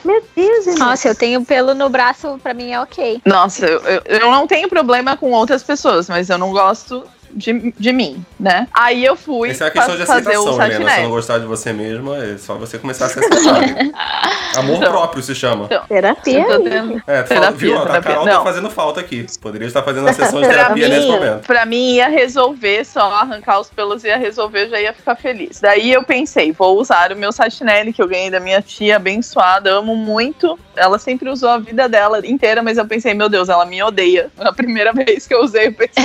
[0.03, 0.89] Meu Deus, irmão.
[0.89, 3.21] Nossa, eu tenho pelo no braço, pra mim é ok.
[3.23, 7.73] Nossa, eu, eu, eu não tenho problema com outras pessoas, mas eu não gosto de,
[7.77, 8.67] de mim, né?
[8.73, 10.89] Aí eu fui Essa é a questão de fazer o aceitação, Helena.
[10.89, 13.61] Se você não gostar de você mesma, é só você começar a se aceitar.
[13.61, 13.91] né?
[14.57, 14.91] Amor Então.
[14.91, 15.67] próprio se chama.
[15.87, 16.39] Terapia.
[16.45, 16.63] Aí.
[16.63, 17.77] tendo- É, tu Terapia, fala, viu?
[17.77, 18.01] A terapia.
[18.11, 18.43] Carol tá Não.
[18.43, 19.25] fazendo falta aqui.
[19.41, 21.45] Poderia estar fazendo uma sessão de terapia nesse mim, momento.
[21.45, 25.59] pra mim ia resolver só arrancar os pelos ia resolver, eu já ia ficar feliz.
[25.61, 29.69] Daí eu pensei, vou usar o meu satinelli que eu ganhei da minha tia, abençoada,
[29.71, 30.57] amo muito.
[30.75, 34.31] Ela sempre usou a vida dela inteira, mas eu pensei, meu Deus, ela me odeia.
[34.37, 36.03] Na primeira vez que eu usei, eu pensei,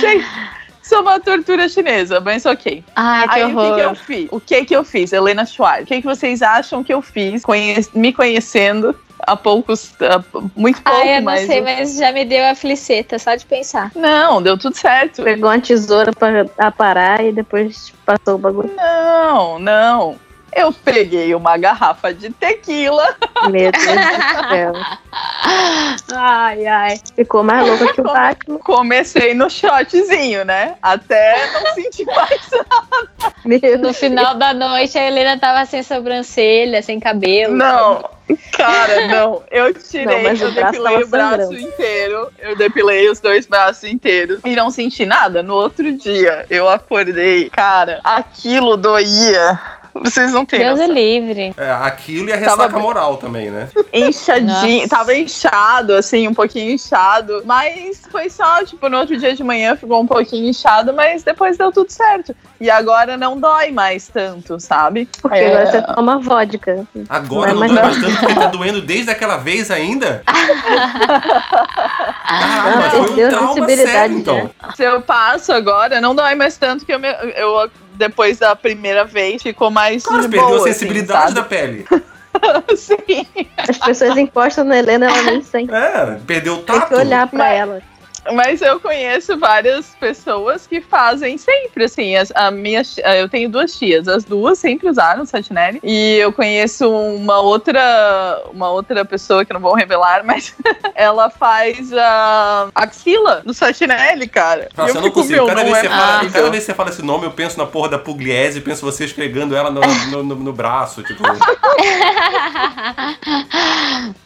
[0.00, 0.24] gente,
[0.82, 2.82] Isso é uma tortura chinesa, mas ok.
[2.96, 3.94] Ai, que Aí o que, que eu horror.
[3.96, 4.28] fiz?
[4.30, 5.12] O que que eu fiz?
[5.12, 5.82] Helena Schwartz.
[5.82, 9.92] O que, que vocês acham que eu fiz conhe- me conhecendo há poucos.
[10.00, 10.22] há
[10.56, 11.46] muito pouco, Ai, eu não mas.
[11.46, 13.90] sei, mas já me deu a fliceta, só de pensar.
[13.94, 15.22] Não, deu tudo certo.
[15.24, 18.70] Pegou uma tesoura pra aparar e depois passou o bagulho.
[18.74, 20.16] Não, não.
[20.54, 23.14] Eu peguei uma garrafa de tequila.
[23.50, 24.72] Meu Deus do céu.
[26.14, 27.00] Ai, ai.
[27.14, 28.58] Ficou mais louca que o Batman.
[28.58, 30.74] Comecei no shotzinho, né?
[30.82, 32.50] Até não sentir mais.
[33.44, 37.54] Meu No final da noite, a Helena tava sem sobrancelha, sem cabelo.
[37.54, 38.08] Não,
[38.52, 39.42] cara, não.
[39.50, 41.58] Eu tirei, Não, eu o braço depilei o braço sangrando.
[41.58, 42.32] inteiro.
[42.38, 45.42] Eu depilei os dois braços inteiros e não senti nada.
[45.42, 47.48] No outro dia, eu acordei.
[47.50, 49.58] Cara, aquilo doía.
[50.04, 51.54] Vocês não têm Deus é livre.
[51.56, 53.68] É, aquilo e a Tava- ressaca moral também, né?
[53.92, 54.88] Inchadinho, Nossa.
[54.88, 57.42] tava inchado, assim, um pouquinho inchado.
[57.44, 61.56] Mas foi só, tipo, no outro dia de manhã ficou um pouquinho inchado, mas depois
[61.56, 62.34] deu tudo certo.
[62.60, 65.08] E agora não dói mais tanto, sabe?
[65.22, 65.48] Porque É.
[65.48, 66.86] agora você toma vodka.
[67.08, 67.82] Agora Não, não dói não.
[67.82, 70.22] mais tanto porque tá doendo desde aquela vez ainda?
[72.30, 74.34] Não, mas foi um trauma sério, então.
[74.44, 74.50] né?
[74.76, 79.04] Se eu passo agora, não dói mais tanto que eu, me- eu depois da primeira
[79.04, 81.84] vez ficou mais Claro, de perdeu boa, a sensibilidade assim, da pele.
[82.76, 83.26] Sim.
[83.56, 85.74] As pessoas encostam na Helena, ela nem sente.
[85.74, 86.88] É, perdeu o Tem tato.
[86.88, 87.82] que olhar pra Mas- ela.
[88.32, 92.82] Mas eu conheço várias pessoas que fazem sempre, assim, as, a minha,
[93.18, 98.70] eu tenho duas tias, as duas sempre usaram Satinelli, e eu conheço uma outra, uma
[98.70, 100.54] outra pessoa que não vou revelar, mas
[100.94, 104.68] ela faz a axila no Satinelli, cara.
[104.76, 105.34] Nossa, E eu não fico, consigo.
[105.36, 107.24] meu, Cada não vez, é que você fala, cada vez que você fala esse nome,
[107.26, 110.52] eu penso na porra da Pugliese e penso você esfregando ela no, no, no- no
[110.52, 111.02] braço.
[111.02, 111.22] Tipo,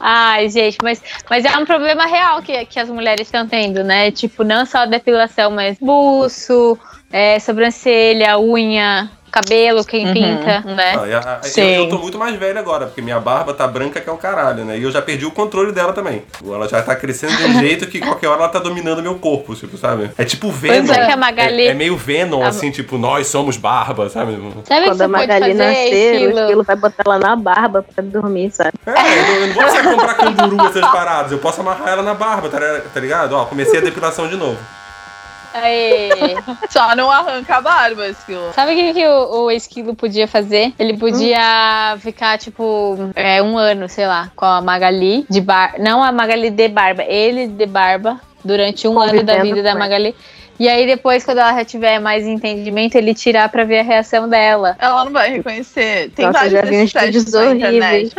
[0.00, 3.91] Ai, gente, mas, mas é um problema real que, que as mulheres estão tendo, né?
[4.10, 6.78] Tipo, não só depilação, mas buço,
[7.10, 10.12] é, sobrancelha, unha, cabelo, quem Uhum.
[10.12, 10.94] pinta, né?
[11.00, 11.74] ah, e a- a- eu, Sim.
[11.76, 14.64] eu tô muito mais velho agora, porque minha barba tá branca que é o caralho,
[14.64, 14.78] né?
[14.78, 16.22] E eu já perdi o controle dela também.
[16.46, 19.54] Ela já tá crescendo de um jeito que qualquer hora ela tá dominando meu corpo,
[19.54, 20.10] tipo, sabe?
[20.18, 20.86] É tipo Venom.
[20.86, 24.08] Pois é que a Magali- É, é meio Venom, A- assim, tipo, nós somos barba,
[24.08, 24.32] sabe?
[24.32, 26.38] Sabe o que Quando você a pode Magali fazer, nascer, o Esquilo?
[26.40, 28.72] esquilo vai botar ela na barba pra dormir, sabe?
[28.86, 31.32] É, eu não, eu não vou precisar comprar canguru essas paradas.
[31.32, 32.58] Eu posso amarrar ela na barba, tá,
[32.92, 33.32] tá ligado?
[33.34, 34.58] Ó, comecei a depilação de novo.
[35.54, 36.10] Aê.
[36.70, 38.52] Só não arranca a barba, esquilo.
[38.54, 40.72] Sabe o que, que o, o esquilo podia fazer?
[40.78, 45.74] Ele podia ficar, tipo, é, um ano, sei lá, com a Magali de bar.
[45.78, 50.14] Não a Magali de barba, ele de barba, durante um ano da vida da Magali.
[50.62, 54.28] E aí, depois, quando ela já tiver mais entendimento, ele tirar pra ver a reação
[54.28, 54.76] dela.
[54.78, 56.10] Ela não vai reconhecer.
[56.14, 58.12] Tem Nossa, vários já vi uns vídeos horríveis.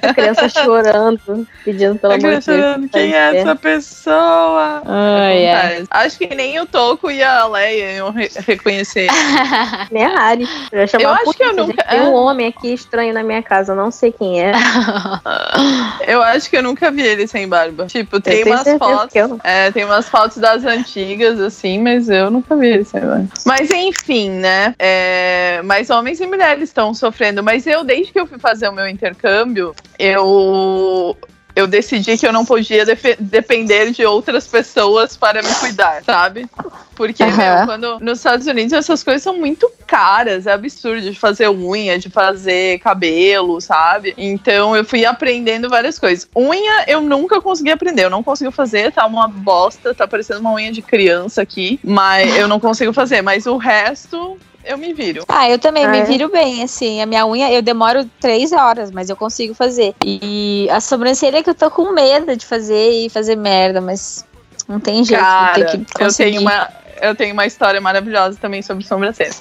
[0.00, 2.44] A criança chorando, pedindo pelo A amor de Deus.
[2.44, 4.80] chorando, quem é essa pessoa?
[4.86, 5.66] Ai, ai.
[5.72, 5.86] Acontece.
[5.90, 9.08] Acho que nem o Toco e a Leia iam re- reconhecer.
[9.90, 10.48] Nem a Ari.
[10.70, 11.90] Eu, Eu a acho que eu nunca- gente.
[11.90, 14.52] Tem um homem aqui estranho na minha casa, eu não sei quem é.
[16.06, 17.86] Eu acho que eu nunca vi ele sem barba.
[17.86, 19.38] Tipo, tem umas fotos.
[19.42, 23.28] É, tem umas fotos das antigas, assim, mas eu nunca vi sem barba.
[23.44, 24.74] Mas enfim, né?
[24.78, 27.42] É, mas homens e mulheres estão sofrendo.
[27.42, 31.16] Mas eu, desde que eu fui fazer o meu intercâmbio, eu.
[31.56, 32.84] Eu decidi que eu não podia
[33.18, 36.46] depender de outras pessoas para me cuidar, sabe?
[36.94, 37.36] Porque, Aham.
[37.36, 41.98] meu, quando nos Estados Unidos essas coisas são muito caras, é absurdo de fazer unha,
[41.98, 44.14] de fazer cabelo, sabe?
[44.18, 46.28] Então eu fui aprendendo várias coisas.
[46.36, 50.52] Unha eu nunca consegui aprender, eu não consigo fazer, tá uma bosta, tá parecendo uma
[50.52, 55.24] unha de criança aqui, mas eu não consigo fazer, mas o resto eu me viro.
[55.28, 56.02] Ah, eu também Ah, me é?
[56.02, 57.00] viro bem, assim.
[57.00, 59.94] A minha unha, eu demoro três horas, mas eu consigo fazer.
[60.04, 64.24] E a sobrancelha que eu tô com medo de fazer e fazer merda, mas
[64.68, 65.22] não tem jeito.
[65.22, 66.30] Cara, tem que eu conseguir.
[66.30, 66.68] tenho, uma,
[67.00, 69.34] eu tenho uma história maravilhosa também sobre sobrancelha.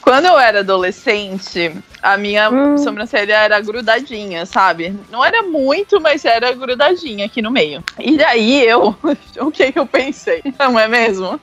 [0.00, 2.78] Quando eu era adolescente, a minha Hum.
[2.78, 4.94] sobrancelha era grudadinha, sabe?
[5.10, 7.82] Não era muito, mas era grudadinha aqui no meio.
[7.98, 8.94] E daí eu,
[9.40, 10.42] o que que eu pensei?
[10.60, 11.40] Não é mesmo?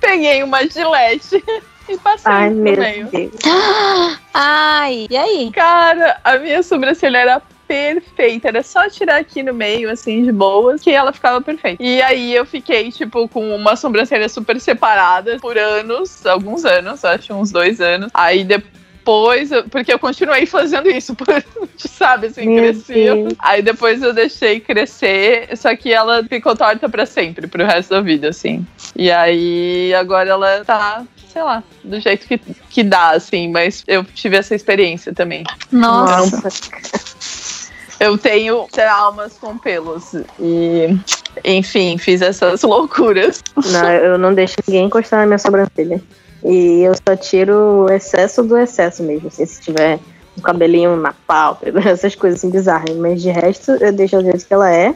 [0.00, 1.44] Peguei uma gilete
[1.88, 3.08] e passei Ai, no meu meio.
[3.08, 3.32] Deus.
[4.32, 5.50] Ai, e aí?
[5.52, 8.48] Cara, a minha sobrancelha era perfeita.
[8.48, 11.82] Era só tirar aqui no meio, assim, de boas, que ela ficava perfeita.
[11.82, 17.32] E aí eu fiquei, tipo, com uma sobrancelha super separada por anos, alguns anos, acho
[17.34, 18.10] uns dois anos.
[18.12, 21.26] Aí depois, eu- porque eu continuei fazendo isso, por,
[21.78, 22.72] sabe, assim, Meu.
[22.72, 23.34] Deus.
[23.38, 28.00] Aí depois eu deixei crescer, só que ela ficou torta pra sempre, pro resto da
[28.00, 28.66] vida, assim.
[28.96, 31.02] E aí agora ela tá,
[31.34, 35.42] sei lá, do jeito que, que dá, assim, mas eu tive essa experiência também.
[35.72, 36.48] Nossa.
[37.98, 40.14] Eu tenho traumas com pelos.
[40.38, 40.96] E,
[41.44, 43.42] enfim, fiz essas loucuras.
[43.56, 46.00] Não, eu não deixo ninguém encostar na minha sobrancelha.
[46.44, 49.26] E eu só tiro o excesso do excesso mesmo.
[49.26, 49.98] Assim, se tiver
[50.38, 52.94] um cabelinho na pálpebra, essas coisas assim bizarras.
[52.96, 54.94] Mas de resto, eu deixo do jeito que ela é.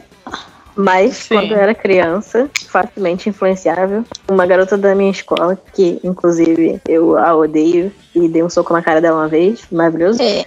[0.79, 1.35] Mas Sim.
[1.35, 7.35] quando eu era criança, facilmente influenciável, uma garota da minha escola, que inclusive eu a
[7.35, 10.21] odeio e dei um soco na cara dela uma vez, maravilhoso.
[10.21, 10.45] É.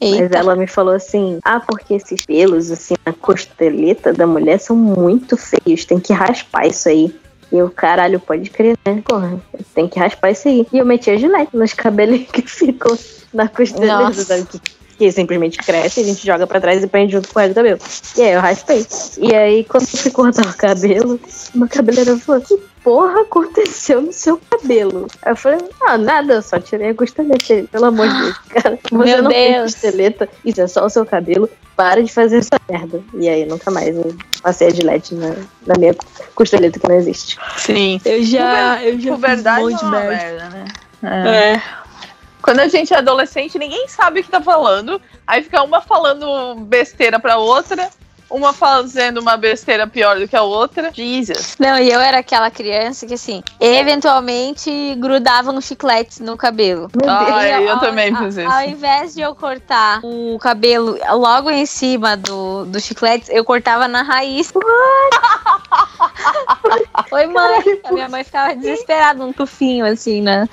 [0.00, 0.36] Mas Eita.
[0.36, 5.36] ela me falou assim: ah, porque esses pelos, assim, na costeleta da mulher são muito
[5.36, 7.14] feios, tem que raspar isso aí.
[7.52, 9.00] E eu, caralho, pode crer, né?
[9.04, 9.40] Porra,
[9.76, 10.66] tem que raspar isso aí.
[10.72, 12.98] E eu meti a gilete nos cabelinhos que ficam
[13.32, 14.24] na costeleta, Nossa.
[14.24, 14.60] sabe?
[14.98, 17.56] Que, simplesmente cresce, a gente joga pra trás e prende junto com o resto do
[17.56, 17.78] cabelo.
[18.16, 18.84] E aí eu raspei.
[19.18, 21.20] E aí, quando eu fui cortar o cabelo,
[21.54, 25.06] uma cabeleireira falou: que porra aconteceu no seu cabelo?
[25.22, 27.64] Aí eu falei: ah, nada, eu só tirei a costeleta.
[27.70, 28.78] Pelo amor de Deus, cara.
[28.90, 29.72] Você Meu não tem Deus.
[29.74, 31.48] costeleta, isso é só o seu cabelo.
[31.76, 33.00] Para de fazer essa merda.
[33.14, 35.94] E aí, nunca mais eu passei a gilete na, na minha
[36.34, 37.38] costeleta que não existe.
[37.56, 38.00] Sim.
[38.04, 40.24] Eu já, eu já Por verdade, fiz um monte de é merda.
[40.24, 40.64] merda, né?
[41.04, 41.54] É.
[41.54, 41.62] É.
[42.48, 44.98] Quando a gente é adolescente, ninguém sabe o que tá falando.
[45.26, 47.90] Aí fica uma falando besteira pra outra,
[48.30, 50.90] uma fazendo uma besteira pior do que a outra.
[50.92, 51.56] Jesus.
[51.58, 56.90] Não, e eu era aquela criança que, assim, eventualmente grudava um chiclete no cabelo.
[57.06, 58.50] Ai, E eu ao- também fiz isso.
[58.50, 63.88] Ao invés de eu cortar o cabelo logo em cima do, do chiclete, eu cortava
[63.88, 64.52] na raiz.
[67.12, 67.80] Oi, mãe.
[67.84, 70.48] A minha mãe ficava desesperada, um tufinho, assim, né?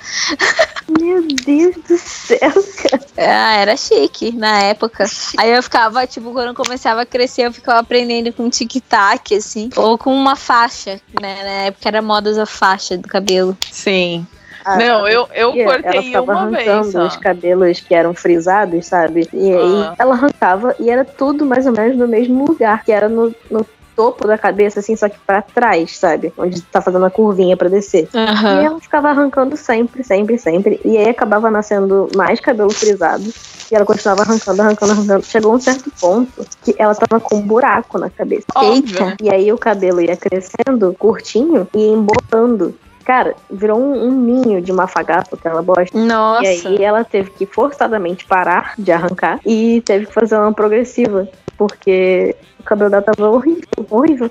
[1.00, 3.06] Meu Deus do céu, cara.
[3.18, 5.04] Ah, era chique na época.
[5.38, 9.70] Aí eu ficava, tipo, quando começava a crescer, eu ficava aprendendo com tic-tac, assim.
[9.76, 11.36] Ou com uma faixa, né?
[11.42, 13.56] Na época era moda usar faixa do cabelo.
[13.70, 14.26] Sim.
[14.64, 16.68] Ah, Não, eu, eu ela cortei ficava uma vez.
[16.68, 17.06] arrancando Só.
[17.06, 19.28] os cabelos que eram frisados, sabe?
[19.32, 19.94] E aí Ah.
[19.96, 23.64] ela arrancava e era tudo mais ou menos no mesmo lugar, que era no, no
[23.96, 26.32] topo da cabeça, assim, só que pra trás, sabe?
[26.36, 28.08] Onde tá fazendo a curvinha pra descer.
[28.12, 30.78] E ela ficava arrancando sempre, sempre, sempre.
[30.84, 33.24] E aí acabava nascendo mais cabelo frisado.
[33.70, 35.24] E ela continuava arrancando, arrancando, arrancando.
[35.24, 38.44] Chegou um certo ponto que ela tava com um buraco na cabeça.
[38.62, 39.16] Eita.
[39.20, 42.74] E aí o cabelo ia crescendo, curtinho, e ia embolando.
[43.04, 45.96] Cara, virou um, um ninho de mafagato que ela gosta.
[45.96, 46.44] Nossa.
[46.44, 51.28] E aí ela teve que forçadamente parar de arrancar e teve que fazer uma progressiva.
[51.56, 54.30] Porque o cabelo dela tava horrível, horrível.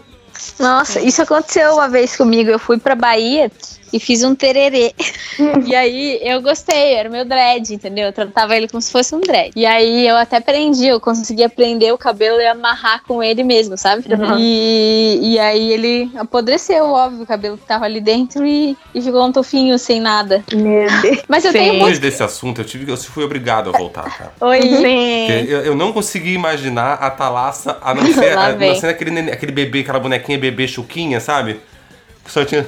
[0.60, 2.50] Nossa, isso aconteceu uma vez comigo.
[2.50, 3.52] Eu fui pra Bahia
[3.92, 4.94] e fiz um tererê.
[5.66, 8.08] e aí eu gostei, era o meu dread, entendeu?
[8.08, 9.52] Eu tratava ele como se fosse um dread.
[9.56, 13.78] E aí eu até prendi, eu conseguia prender o cabelo e amarrar com ele mesmo,
[13.78, 14.06] sabe?
[14.14, 14.38] Uhum.
[14.40, 19.26] E, e aí ele apodreceu, óbvio, o cabelo que tava ali dentro e, e ficou
[19.26, 20.44] um tofinho sem nada.
[20.54, 21.24] Meu Deus.
[21.28, 21.58] Mas eu Sim.
[21.58, 21.84] tenho muito.
[21.86, 24.32] Depois desse assunto, eu, tive, eu fui obrigado a voltar, cara.
[24.42, 24.62] Oi.
[24.62, 25.28] Sim.
[25.48, 29.52] Eu, eu não consegui imaginar a Thalassa a não ser, a, não ser aquele, aquele
[29.52, 31.60] bebê, aquela bonequinha bebê chuquinha, sabe?
[32.24, 32.66] Que Só tinha.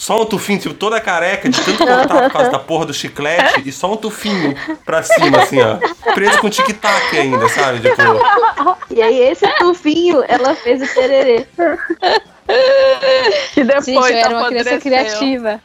[0.00, 3.68] Só um tufinho, tipo, toda careca, de tanto cortar por causa da porra do chiclete,
[3.68, 5.76] e só um tufinho pra cima, assim, ó.
[6.14, 7.80] Preso com tic-tac ainda, sabe?
[7.80, 8.00] Tipo,
[8.90, 11.46] E aí esse tufinho, ela fez o tererê.
[13.52, 15.60] Que depois Gente, eu era uma criança criativa.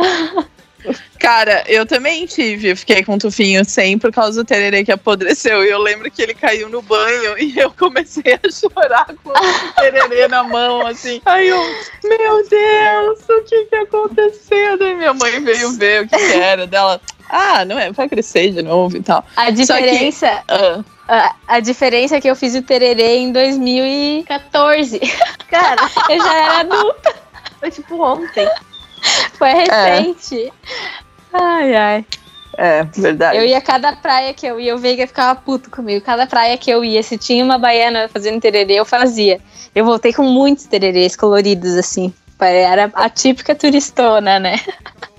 [1.20, 2.70] Cara, eu também tive.
[2.70, 5.64] Eu fiquei com um tufinho sem por causa do tererê que apodreceu.
[5.64, 9.74] E eu lembro que ele caiu no banho e eu comecei a chorar com o
[9.82, 11.22] tererê na mão, assim.
[11.26, 11.60] Aí eu,
[12.04, 14.78] meu Deus, o que que aconteceu?
[14.78, 17.02] Daí minha mãe veio ver o que, que era dela.
[17.30, 19.26] Ah, não é, vai crescer de novo e tal.
[19.36, 23.32] A Só que- diferença, Ah, a, a diferença é que eu fiz o tererê em
[23.32, 25.00] 2014.
[25.50, 27.16] Cara, Eu já era adulta,
[27.60, 28.48] foi tipo ontem.
[29.38, 30.52] foi recente.
[31.34, 32.06] Ai, ai.
[32.58, 33.38] é, verdade.
[33.38, 36.04] Eu ia a cada praia que eu ia, o Veiga ficava puto comigo.
[36.04, 39.40] Cada praia que eu ia, se tinha uma baiana fazendo tererê, eu fazia.
[39.74, 42.14] Eu voltei com muitos tererês coloridos, assim.
[42.40, 44.60] Era a típica turistona, né?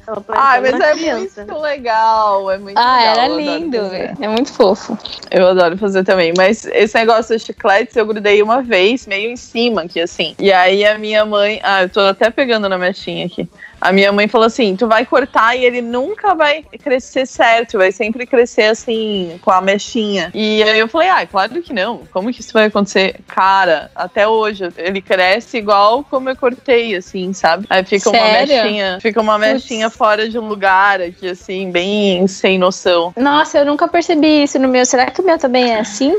[0.07, 1.45] Ela Ah, parecendo mas é criança.
[1.45, 3.15] muito legal, é muito Ah, legal.
[3.17, 3.77] era lindo.
[4.21, 4.97] É muito fofo.
[5.31, 9.37] Eu adoro fazer também, mas esse negócio dos chicletes eu grudei uma vez, meio em
[9.37, 10.35] cima aqui, assim.
[10.39, 11.59] E aí a minha mãe.
[11.63, 13.49] Ah, eu tô até pegando na mechinha aqui.
[13.81, 17.93] A minha mãe falou assim: tu vai cortar e ele nunca vai crescer certo, vai
[17.93, 20.31] sempre crescer assim, com a mechinha.
[20.35, 22.01] E aí eu falei: ah, claro que não.
[22.13, 23.17] Como que isso vai acontecer?
[23.27, 27.67] Cara, até hoje, ele cresce igual como eu cortei, assim, sabe?
[27.69, 28.55] Aí fica uma Sério?
[28.65, 33.13] mechinha, fica uma mechinha fora de lugar aqui, assim, bem sem noção.
[33.17, 34.85] Nossa, eu nunca percebi isso no meu.
[34.87, 36.17] Será que o meu também é assim?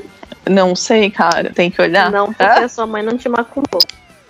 [0.50, 1.52] Não sei, cara.
[1.54, 2.10] Tem que olhar.
[2.12, 2.66] Não, porque Ah?
[2.66, 3.82] a sua mãe não te macumbou.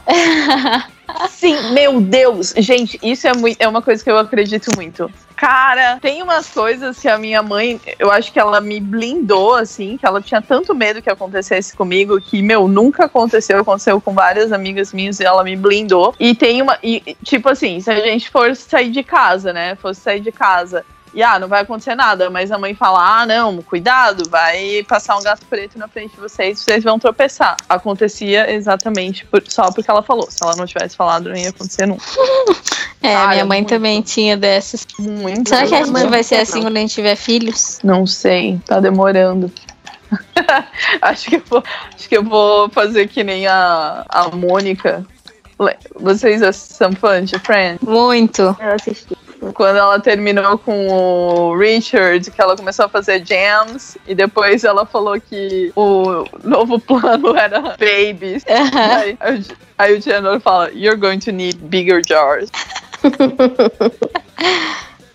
[1.29, 2.53] Sim, meu Deus.
[2.57, 5.09] Gente, isso é, muito, é uma coisa que eu acredito muito.
[5.35, 9.95] Cara, tem umas coisas que a minha mãe, eu acho que ela me blindou, assim,
[9.95, 13.59] que ela tinha tanto medo que acontecesse comigo, que, meu, nunca aconteceu.
[13.59, 16.15] Aconteceu com várias amigas minhas e ela me blindou.
[16.19, 16.77] E tem uma.
[16.81, 19.75] E, tipo assim, se a gente for sair de casa, né?
[19.75, 20.83] Fosse sair de casa
[21.13, 25.17] e ah, não vai acontecer nada, mas a mãe fala: ah, não, cuidado, vai passar
[25.17, 27.57] um gato preto na frente de vocês, vocês vão tropeçar.
[27.67, 30.29] Acontecia exatamente por, só porque ela falou.
[30.29, 32.03] Se ela não tivesse falado, não ia acontecer nunca.
[32.99, 33.69] É, Cara, minha mãe muito.
[33.69, 34.85] também tinha dessas.
[34.97, 35.49] Muito.
[35.49, 36.41] Será que a gente vai ser não.
[36.41, 37.79] assim quando a gente tiver filhos?
[37.83, 39.51] Não sei, tá demorando.
[41.01, 41.63] acho, que eu vou,
[41.95, 45.05] acho que eu vou fazer que nem a, a Mônica.
[45.95, 47.81] Vocês são fãs de Friends?
[47.81, 48.41] Muito.
[48.59, 49.16] Eu assisti.
[49.53, 54.85] Quando ela terminou com o Richard, que ela começou a fazer jams, e depois ela
[54.85, 58.43] falou que o novo plano era babies.
[58.47, 59.17] aí,
[59.77, 62.49] aí o- Chandler fala: You're going to need bigger jars.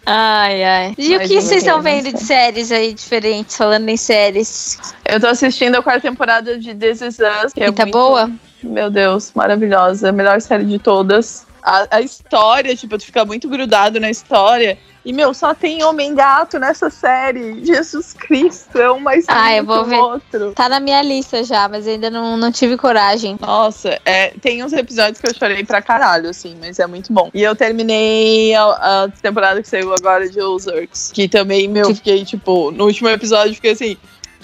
[0.04, 0.94] Ai, ai.
[0.98, 4.76] E o que vocês estão vendo de séries aí diferentes, falando em séries?
[5.08, 7.52] Eu tô assistindo a quarta temporada de This Is Us.
[7.52, 8.28] Que é e tá muito- boa?
[8.64, 10.08] Meu Deus, maravilhosa.
[10.08, 11.46] A melhor série de todas.
[11.62, 14.76] A, a história, tipo, tu fica muito grudado na história.
[15.04, 17.64] E, meu, só tem homem gato nessa série.
[17.64, 19.98] Jesus Cristo, é um mais Ah, eu vou ver.
[19.98, 20.52] outro.
[20.52, 23.36] Tá na minha lista já, mas ainda não, não tive coragem.
[23.40, 27.30] Nossa, é, tem uns episódios que eu chorei pra caralho, assim, mas é muito bom.
[27.34, 28.64] E eu terminei a,
[29.04, 33.08] a temporada que saiu agora de Ozarks, que também, meu, Que- fiquei, tipo, no último
[33.08, 33.96] episódio, fiquei assim,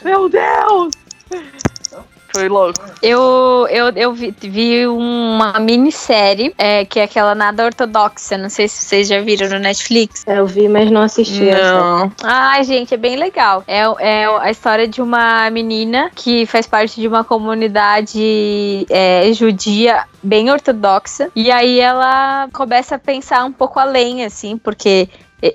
[0.04, 0.92] meu Deus!
[2.32, 2.80] Foi louco.
[3.02, 8.36] Eu, eu, eu vi, vi uma minissérie, é, que é aquela Nada Ortodoxa.
[8.36, 10.24] Não sei se vocês já viram no Netflix.
[10.26, 11.72] Eu vi, mas não assisti essa.
[11.72, 12.12] Não.
[12.22, 13.64] Ai, gente, é bem legal.
[13.66, 20.04] É, é a história de uma menina que faz parte de uma comunidade é, judia
[20.22, 21.30] bem ortodoxa.
[21.34, 25.08] E aí ela começa a pensar um pouco além, assim, porque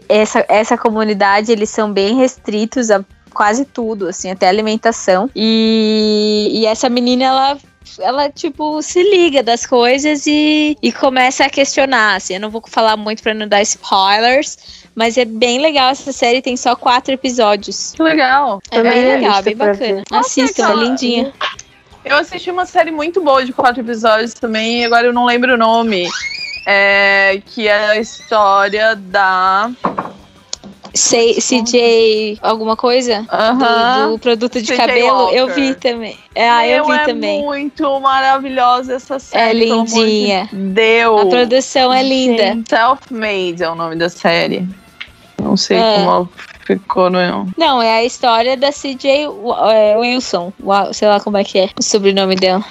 [0.08, 3.04] essa, essa comunidade, eles são bem restritos a
[3.34, 5.30] quase tudo, assim, até alimentação.
[5.36, 7.58] E, e essa menina, ela
[8.00, 12.36] ela, tipo, se liga das coisas e, e começa a questionar, assim.
[12.36, 16.42] Eu não vou falar muito pra não dar spoilers, mas é bem legal essa série,
[16.42, 17.94] tem só quatro episódios.
[17.96, 18.62] Que legal.
[18.72, 19.78] É bem minha legal, bem bacana.
[19.78, 20.04] ver.
[20.12, 21.34] Assistam, é lindinha.
[22.06, 25.54] Eu assisti uma série muito boa de quatro episódios também, e agora eu não lembro
[25.54, 26.08] o nome.
[26.66, 29.70] É, que é a história da.
[30.94, 33.26] Sei- CJ, alguma coisa?
[33.32, 34.06] Aham.
[34.06, 35.54] Do, do produto de CJ cabelo, eu Walker.
[35.62, 36.18] vi também.
[36.36, 37.42] Ah, eu vi é também.
[37.44, 39.62] muito maravilhosa essa série.
[39.62, 40.50] pelo amor de lindinha.
[40.52, 41.22] Deus.
[41.22, 42.58] A produção é linda.
[42.70, 44.68] Self-Made é o nome da série.
[45.42, 45.96] Não sei É.
[46.06, 46.30] como
[46.66, 47.48] ficou no.
[47.58, 49.28] Não, é a história da CJ
[49.72, 50.54] é, Wilson.
[50.94, 52.64] Sei lá como é que é o sobrenome dela.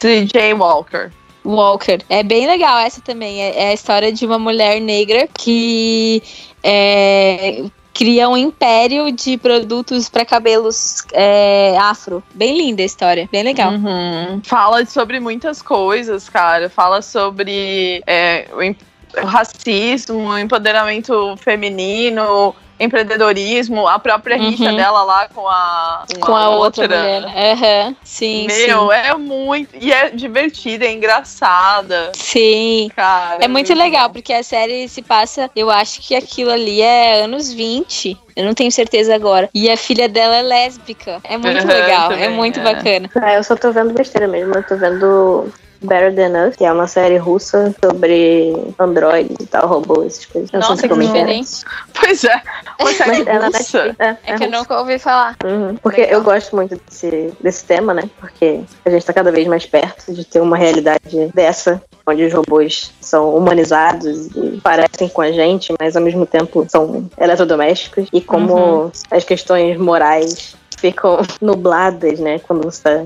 [0.00, 1.10] CJ Walker.
[1.44, 1.98] Walker.
[2.08, 3.40] É bem legal essa também.
[3.40, 6.22] É, é a história de uma mulher negra que
[6.62, 7.64] é,
[7.98, 12.22] cria um império de produtos para cabelos é, afro.
[12.32, 13.28] Bem linda a história.
[13.32, 13.72] Bem legal.
[13.72, 14.40] Uhum.
[14.44, 16.70] Fala sobre muitas coisas, cara.
[16.70, 18.46] Fala sobre é,
[19.22, 24.76] o racismo, o empoderamento feminino, empreendedorismo, a própria rixa Uhum.
[24.76, 27.24] dela lá com a, Com a outra, mulher.
[27.24, 27.96] Aham.
[28.04, 29.70] Sim, Meu, é muito.
[29.80, 32.12] E é divertida, é engraçada.
[32.14, 32.38] sim.
[32.38, 32.90] Sim.
[32.94, 33.44] Cara.
[33.44, 35.50] É muito legal, porque a série se passa.
[35.56, 38.16] Eu acho que aquilo ali é anos 20.
[38.36, 39.48] Eu não tenho certeza agora.
[39.52, 41.20] E a filha dela é lésbica.
[41.24, 42.08] É muito Uhum, legal.
[42.10, 42.62] também, é muito é.
[42.62, 43.10] bacana.
[43.20, 44.54] Ah, eu só tô vendo besteira mesmo.
[44.54, 45.52] Eu tô vendo
[45.82, 50.50] Better Than Us, que é uma série russa sobre androides e tal, robôs, essas coisas.
[50.52, 51.08] Eu não Nossa, que como é é.
[51.08, 51.50] diferente.
[51.98, 52.42] Pois é.
[52.80, 53.50] Uma série Mas é russa.
[53.50, 53.96] Netflix.
[54.00, 54.58] É, É é que eu russa.
[54.58, 55.36] nunca ouvi falar.
[55.44, 56.18] Uhum, Porque Legal.
[56.18, 58.08] eu gosto muito desse, desse tema, né?
[58.20, 62.32] Porque a gente tá cada vez mais perto de ter uma realidade dessa, onde os
[62.32, 68.08] robôs são humanizados e parecem com a gente, mas ao mesmo tempo são eletrodomésticos.
[68.12, 72.38] E como as questões morais ficam nubladas, né?
[72.38, 73.04] Quando você tá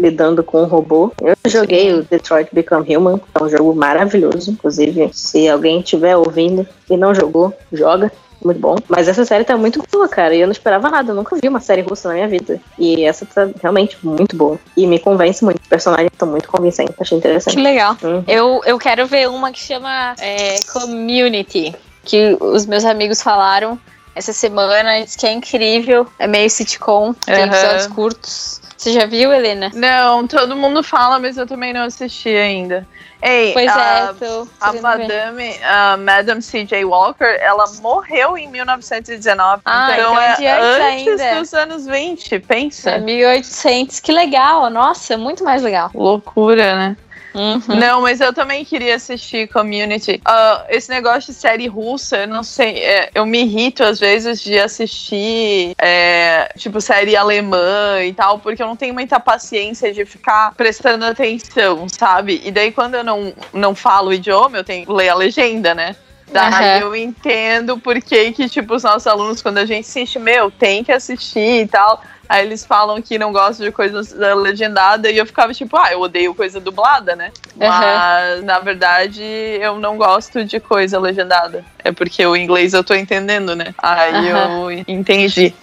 [0.00, 1.12] lidando com um robô.
[1.20, 4.50] Eu joguei o Detroit Become Human, que é um jogo maravilhoso.
[4.50, 8.10] Inclusive, se alguém estiver ouvindo e não jogou, joga.
[8.44, 8.76] Muito bom.
[8.88, 10.32] Mas essa série tá muito boa, cara.
[10.32, 11.10] E eu não esperava nada.
[11.10, 12.60] Eu nunca vi uma série russa na minha vida.
[12.78, 14.56] E essa tá realmente muito boa.
[14.76, 15.60] E me convence muito.
[15.60, 16.94] Os personagens estão muito convincentes.
[17.00, 17.58] Achei Que interessante.
[17.58, 17.96] legal.
[18.02, 18.22] Hum.
[18.28, 23.76] Eu, eu quero ver uma que chama é, Community, que os meus amigos falaram
[24.18, 25.02] essa semana.
[25.02, 26.06] Diz que é incrível.
[26.18, 27.46] É meio sitcom, tem Aham.
[27.46, 28.60] episódios curtos.
[28.76, 29.70] Você já viu, Helena?
[29.74, 32.86] Não, todo mundo fala, mas eu também não assisti ainda.
[33.20, 34.80] Ei, Pois a, é, tô a ver.
[34.80, 36.84] Madame, a Madame C.J.
[36.84, 39.62] Walker, ela morreu em 1919.
[39.64, 41.40] Ah, então, então é é antes ainda.
[41.40, 42.90] dos anos 20, pensa.
[42.92, 43.98] É 1800.
[43.98, 44.70] Que legal.
[44.70, 45.90] Nossa, muito mais legal.
[45.92, 46.96] Loucura, né?
[47.38, 47.76] Uhum.
[47.76, 50.20] Não, mas eu também queria assistir Community.
[50.24, 52.78] Ah, esse negócio de série russa, eu não sei.
[52.78, 58.60] é, eu me irrito às vezes de assistir, é, tipo, série alemã e tal, porque
[58.60, 62.42] eu não tenho muita paciência de ficar prestando atenção, sabe?
[62.44, 65.74] E daí, quando eu não, não falo o idioma, eu tenho que ler a legenda,
[65.74, 65.94] né?
[66.30, 66.78] Daí Aham.
[66.80, 70.84] eu entendo por que, que, tipo, os nossos alunos, quando a gente assiste, meu, tem
[70.84, 72.02] que assistir e tal.
[72.28, 75.90] Aí eles falam que não gostam de coisas da legendada e eu ficava tipo, ah,
[75.92, 77.32] eu odeio coisa dublada, né?
[77.56, 81.64] Mas, na verdade, eu não gosto de coisa legendada.
[81.82, 83.74] É porque o inglês eu tô entendendo, né?
[83.82, 84.70] Aí Aham.
[84.70, 85.54] eu entendi.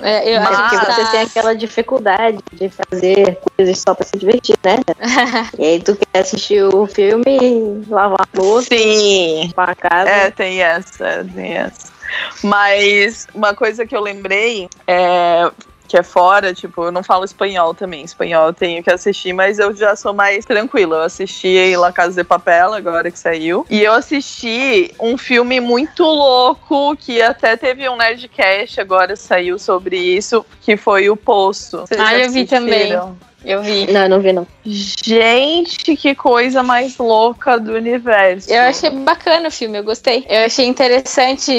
[0.00, 4.16] É, eu É acho que você tem aquela dificuldade de fazer coisas só pra se
[4.16, 4.76] divertir, né?
[5.58, 9.50] e aí tu quer assistir o filme, lavar a louça, Sim.
[9.56, 10.10] a casa.
[10.10, 11.92] É, tem essa, tem essa.
[12.42, 15.50] Mas uma coisa que eu lembrei é
[15.86, 18.04] que é fora, tipo, eu não falo espanhol também.
[18.04, 20.96] Espanhol eu tenho que assistir, mas eu já sou mais tranquila.
[20.96, 23.66] Eu assisti La Casa de Papel, agora que saiu.
[23.70, 29.96] E eu assisti um filme muito louco, que até teve um Nerdcast agora saiu sobre
[29.96, 31.78] isso, que foi O Poço.
[31.80, 32.98] Vocês Ah, eu vi também.
[33.46, 33.86] Eu vi.
[33.92, 34.44] Não, não vi não.
[34.64, 38.50] Gente, que coisa mais louca do universo.
[38.50, 40.26] Eu achei bacana o filme, eu gostei.
[40.28, 41.52] Eu achei interessante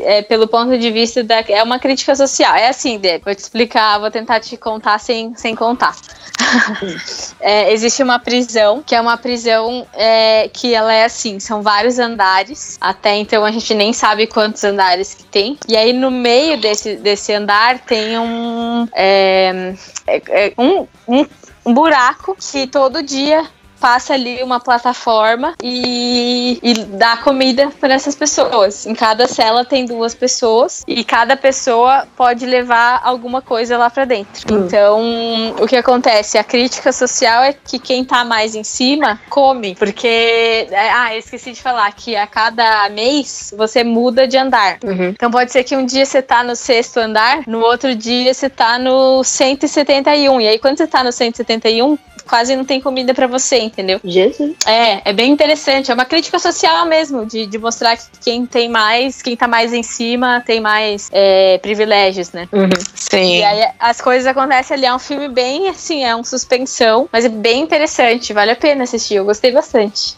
[0.00, 1.44] é, pelo ponto de vista da.
[1.48, 2.56] É uma crítica social.
[2.56, 5.94] É assim, Deb, vou te explicar, vou tentar te contar sem, sem contar.
[7.40, 11.98] É, existe uma prisão, que é uma prisão é, que ela é assim, são vários
[11.98, 12.76] andares.
[12.80, 15.56] Até então a gente nem sabe quantos andares que tem.
[15.68, 18.88] E aí no meio desse, desse andar tem um.
[18.92, 19.74] é,
[20.06, 21.24] é, é, um, um
[21.68, 23.46] um buraco que todo dia
[23.80, 28.86] passa ali uma plataforma e, e dá comida para essas pessoas.
[28.86, 34.04] Em cada cela tem duas pessoas e cada pessoa pode levar alguma coisa lá para
[34.04, 34.54] dentro.
[34.54, 34.66] Hum.
[34.66, 36.38] Então, o que acontece?
[36.38, 41.18] A crítica social é que quem tá mais em cima come, porque é, ah, eu
[41.18, 44.78] esqueci de falar que a cada mês você muda de andar.
[44.84, 45.10] Uhum.
[45.10, 48.48] Então pode ser que um dia você tá no sexto andar, no outro dia você
[48.48, 50.40] tá no 171.
[50.40, 51.98] E aí quando você tá no 171,
[52.28, 54.00] quase não tem comida pra você, entendeu?
[54.04, 54.54] Jesus.
[54.66, 55.90] É, é bem interessante.
[55.90, 59.72] É uma crítica social mesmo, de, de mostrar que quem tem mais, quem tá mais
[59.72, 62.48] em cima, tem mais é, privilégios, né?
[62.52, 62.68] Uhum.
[62.94, 63.38] Sim.
[63.38, 64.86] E aí as coisas acontecem ali.
[64.86, 68.32] É um filme bem assim, é um suspensão, mas é bem interessante.
[68.32, 69.14] Vale a pena assistir.
[69.16, 70.14] Eu gostei bastante.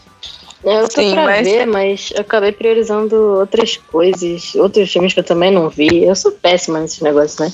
[0.63, 5.13] É, Eu tô Sim, pra mas- ver, mas eu acabei priorizando outras coisas, outros filmes
[5.13, 6.03] que eu também não vi.
[6.03, 7.51] Eu sou péssima nesse negócio, né?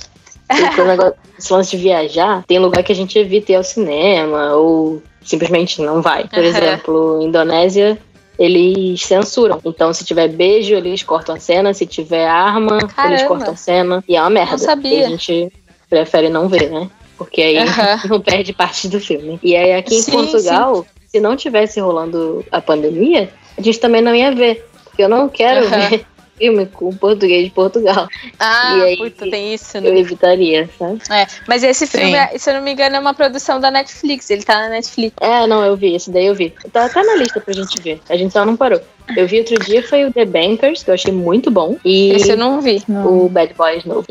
[0.49, 4.53] O negócio, esse lance de viajar, tem lugar que a gente evita ir ao cinema,
[4.55, 6.27] ou simplesmente não vai.
[6.27, 6.47] Por Aham.
[6.47, 7.97] exemplo, Indonésia,
[8.39, 9.59] eles censuram.
[9.65, 11.73] Então, se tiver beijo, eles cortam a cena.
[11.73, 13.27] Se tiver arma, eles Caramba.
[13.27, 14.03] cortam a cena.
[14.07, 14.57] E é uma merda.
[14.57, 15.01] sabia.
[15.01, 15.51] E a gente
[15.89, 16.89] prefere não ver, né?
[17.17, 17.99] Porque aí Aham.
[18.09, 19.39] não perde parte do filme.
[19.43, 24.01] E aí, aqui em Sim, Portugal, se não tivesse rolando a pandemia, a gente também
[24.01, 24.65] não ia ver.
[24.85, 25.89] Porque eu não quero Aham.
[25.89, 26.05] ver
[26.37, 28.07] filme com português de Portugal.
[28.39, 29.89] Ah, E aí, puta, tem isso, né?
[29.89, 31.01] Eu evitaria, sabe?
[31.09, 34.29] É, mas esse filme, é- se eu não me engano, é uma produção da Netflix.
[34.29, 35.15] Ele tá na Netflix.
[35.19, 36.53] É, não, eu vi, esse daí eu vi.
[36.71, 37.99] Tá, tá na lista pra gente ver.
[38.09, 38.79] A gente só não parou.
[39.15, 41.77] Eu vi outro dia, foi o The Bankers, que eu achei muito bom.
[41.83, 42.83] E Esse eu não vi.
[42.89, 44.05] o Bad Boys novo.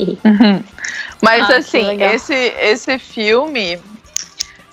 [1.20, 3.78] Mas Ah, assim, esse, esse filme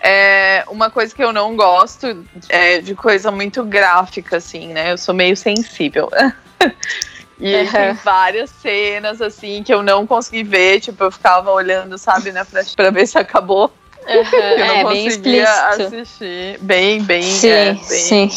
[0.02, 4.94] é uma coisa que eu não gosto é de coisa muito gráfica, assim, né?
[4.94, 6.10] Eu sou meio sensível.
[7.40, 10.80] E aí tem várias cenas, assim, que eu não consegui ver.
[10.80, 13.72] Tipo, eu ficava olhando, sabe, né, pra, pra ver se acabou.
[14.06, 15.96] Eu não é, bem conseguia explícito.
[15.96, 16.58] assistir.
[16.60, 17.24] Bem, bem.
[17.24, 17.84] Sim, é, bem.
[17.84, 18.30] sim.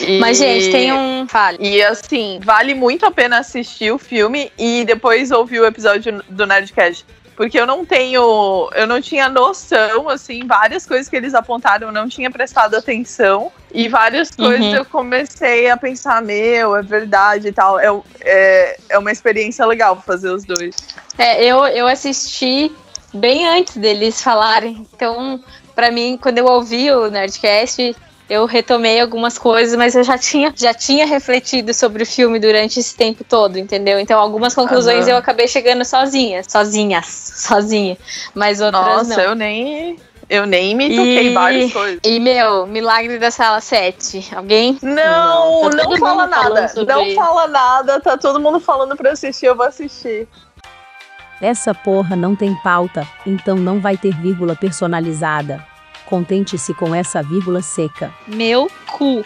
[0.00, 1.26] E- Mas, gente, tem um.
[1.28, 1.58] Fale.
[1.60, 6.46] e assim, vale muito a pena assistir o filme e depois ouvir o episódio do
[6.46, 7.04] Nerdcast.
[7.36, 8.70] Porque eu não tenho.
[8.74, 13.52] Eu não tinha noção, assim, várias coisas que eles apontaram, eu não tinha prestado atenção.
[13.72, 14.74] E várias coisas Uhum.
[14.74, 17.78] eu comecei a pensar, meu, é verdade e tal.
[17.78, 17.88] É,
[18.22, 20.74] é, é uma experiência legal fazer os dois.
[21.18, 22.72] É, eu, eu assisti
[23.12, 24.86] bem antes deles falarem.
[24.94, 25.38] Então,
[25.74, 27.94] pra mim, quando eu ouvi o Nerdcast,
[28.28, 32.80] eu retomei algumas coisas, mas eu já tinha, já tinha refletido sobre o filme durante
[32.80, 34.00] esse tempo todo, entendeu?
[34.00, 35.10] Então, algumas conclusões Aham.
[35.12, 37.96] eu acabei chegando sozinha, sozinhas, sozinha.
[38.34, 39.22] Mas outras Nossa, não.
[39.22, 39.96] eu nem.
[40.28, 42.00] Eu nem me toquei E- várias coisas.
[42.02, 44.28] E, meu, Milagre da Sala 7.
[44.34, 44.76] Alguém?
[44.82, 46.72] Não, Não, tá não fala nada.
[46.84, 48.00] Não fala nada.
[48.00, 50.26] Tá todo mundo falando pra assistir, eu vou assistir.
[51.40, 55.64] Essa porra não tem pauta, então não vai ter vírgula personalizada.
[56.06, 58.12] Contente-se com essa vírgula seca.
[58.26, 59.24] Meu cu.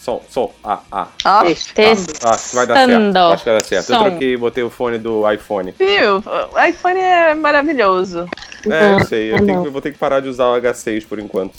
[0.00, 0.50] som, som.
[0.64, 1.06] Ah, ah.
[1.24, 3.16] Ó, Ah, que vai dar certo.
[3.32, 3.90] Acho que vai dar certo.
[3.90, 4.04] Eu Som.
[4.04, 5.74] troquei, botei o fone do iPhone.
[5.78, 6.16] viu?
[6.52, 8.26] O iPhone é maravilhoso.
[8.68, 9.30] É, eu sei.
[9.32, 11.54] Eu, ah, tenho que- vou ter que parar de usar o H6 por enquanto.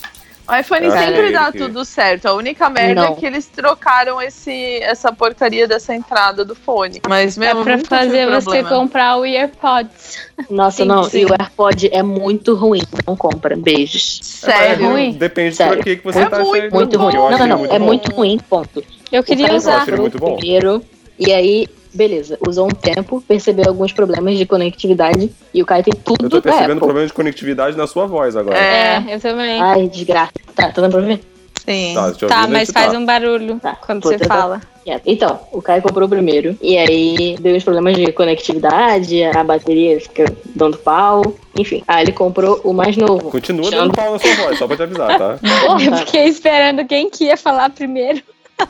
[0.50, 2.26] O iPhone Eu sempre achei dá que- tudo certo.
[2.26, 3.14] A única merda Não.
[3.14, 7.00] é que eles trocaram esse, essa porcaria dessa entrada do fone.
[7.08, 10.18] Mas mesmo pra nunca fazer tive você comprar o AirPods.
[10.50, 11.04] Nossa, Sim, não.
[11.04, 11.20] sim.
[11.22, 12.82] E o AirPod é muito ruim.
[13.08, 13.56] Não compra.
[13.56, 14.20] Beijos.
[14.24, 14.86] Sério?
[14.86, 15.12] É, ruim?
[15.14, 15.78] Depende Sério.
[15.78, 16.74] do que, que você É tá muito, achando.
[16.74, 17.16] Muito ruim.
[17.16, 17.58] Eu Não, não, não.
[17.60, 17.86] muito é bom.
[17.86, 18.84] muito ruim, ponto.
[19.12, 19.86] Eu queria O cara usar.
[20.20, 20.36] bom.
[20.38, 20.84] Primeiro,
[21.20, 22.38] e aí, beleza.
[22.48, 25.32] Usou um tempo, percebeu alguns problemas de conectividade.
[25.54, 26.80] E o cara tem tudo Eu tô da percebendo Apple.
[26.86, 28.58] problema de conectividade na sua voz agora.
[28.58, 29.62] É, É, eu também.
[29.62, 30.32] Ai, desgraça.
[30.56, 31.20] Tá, tá dando pra ver?
[31.66, 31.94] sim.
[31.94, 32.98] Tá, eu Tá, mas faz tá.
[32.98, 34.36] um barulho Tá, quando vou você tentar.
[34.36, 34.62] fala.
[34.86, 35.04] Yeah.
[35.06, 36.58] Então, o Caio comprou o primeiro.
[36.60, 40.26] E aí deu uns problemas de conectividade, a bateria fica
[40.56, 41.22] dando pau.
[41.56, 43.30] Enfim, aí ele comprou o mais novo.
[43.30, 45.38] Continua Chama- dando pau na sua voz, só pra te avisar, tá?
[45.44, 48.22] Eu Porra, fiquei esperando quem que ia falar primeiro.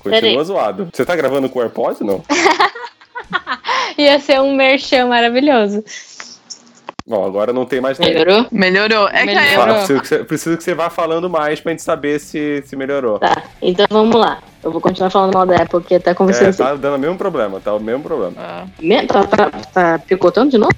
[0.03, 0.89] Continua zoado.
[0.91, 2.21] Você tá gravando com o AirPod, não?
[3.97, 5.83] Ia ser um merchan maravilhoso.
[7.07, 8.09] Bom, agora não tem mais tempo.
[8.09, 8.45] melhorou?
[8.51, 9.07] Melhorou.
[9.09, 9.55] É que Melhorou.
[9.55, 12.63] Fala, Apple- preciso, que você, preciso que você vá falando mais pra gente saber se,
[12.65, 13.19] se melhorou.
[13.19, 14.39] Tá, então vamos lá.
[14.63, 16.63] Eu vou continuar falando mal da Apple, porque tá conversando É, assim.
[16.63, 18.33] tá dando o mesmo problema, tá o mesmo problema.
[18.37, 18.65] Ah.
[18.79, 20.71] Me- Tá, tá, tá picotando de novo?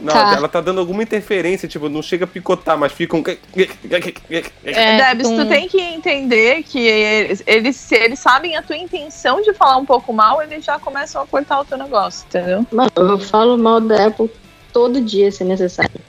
[0.00, 0.34] Não, Tá.
[0.36, 3.22] ela tá dando alguma interferência, tipo, não chega a picotar, mas fica um.
[4.64, 8.76] É, Debs, com- tu tem que entender que eles, eles, se eles sabem a tua
[8.76, 12.64] intenção de falar um pouco mal, eles já começam a cortar o teu negócio, entendeu?
[12.70, 14.30] Mano, eu falo mal da Apple
[14.72, 16.00] todo dia, se necessário.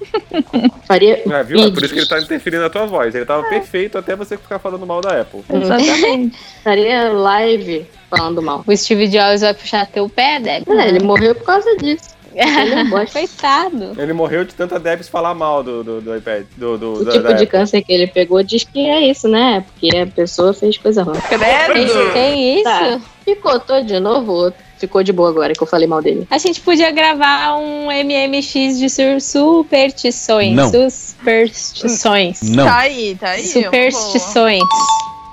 [0.86, 1.22] Faria.
[1.28, 1.60] É, viu?
[1.60, 3.14] É por isso que ele tá interferindo na tua voz.
[3.14, 5.42] Ele tava perfeito até você ficar falando mal da Apple.
[5.52, 6.38] Exatamente.
[6.62, 8.62] Faria live falando mal.
[8.66, 10.68] O Steve Jobs vai puxar teu pé, Deb.
[10.68, 12.16] É, ele morreu por causa disso.
[12.38, 13.06] Ele é.
[13.06, 13.92] Coitado.
[14.00, 16.44] Ele morreu de tanta Debs falar mal do, do, do iPad.
[16.56, 19.26] Do, do, O da- tipo da de câncer que ele pegou diz que é isso,
[19.28, 19.64] né?
[19.66, 21.18] Porque a pessoa fez coisa ruim.
[21.28, 22.12] Tem, Credo!
[22.12, 22.64] tem isso?
[22.64, 23.00] Tá.
[23.24, 26.26] Picotou de novo, ficou de boa agora que eu falei mal dele.
[26.30, 30.54] A gente podia gravar um MMX de sur- superstições.
[30.54, 30.70] Não.
[30.70, 32.40] Superstições.
[32.42, 32.64] Não.
[32.64, 33.42] Tá aí, tá aí.
[33.44, 34.62] Superstições.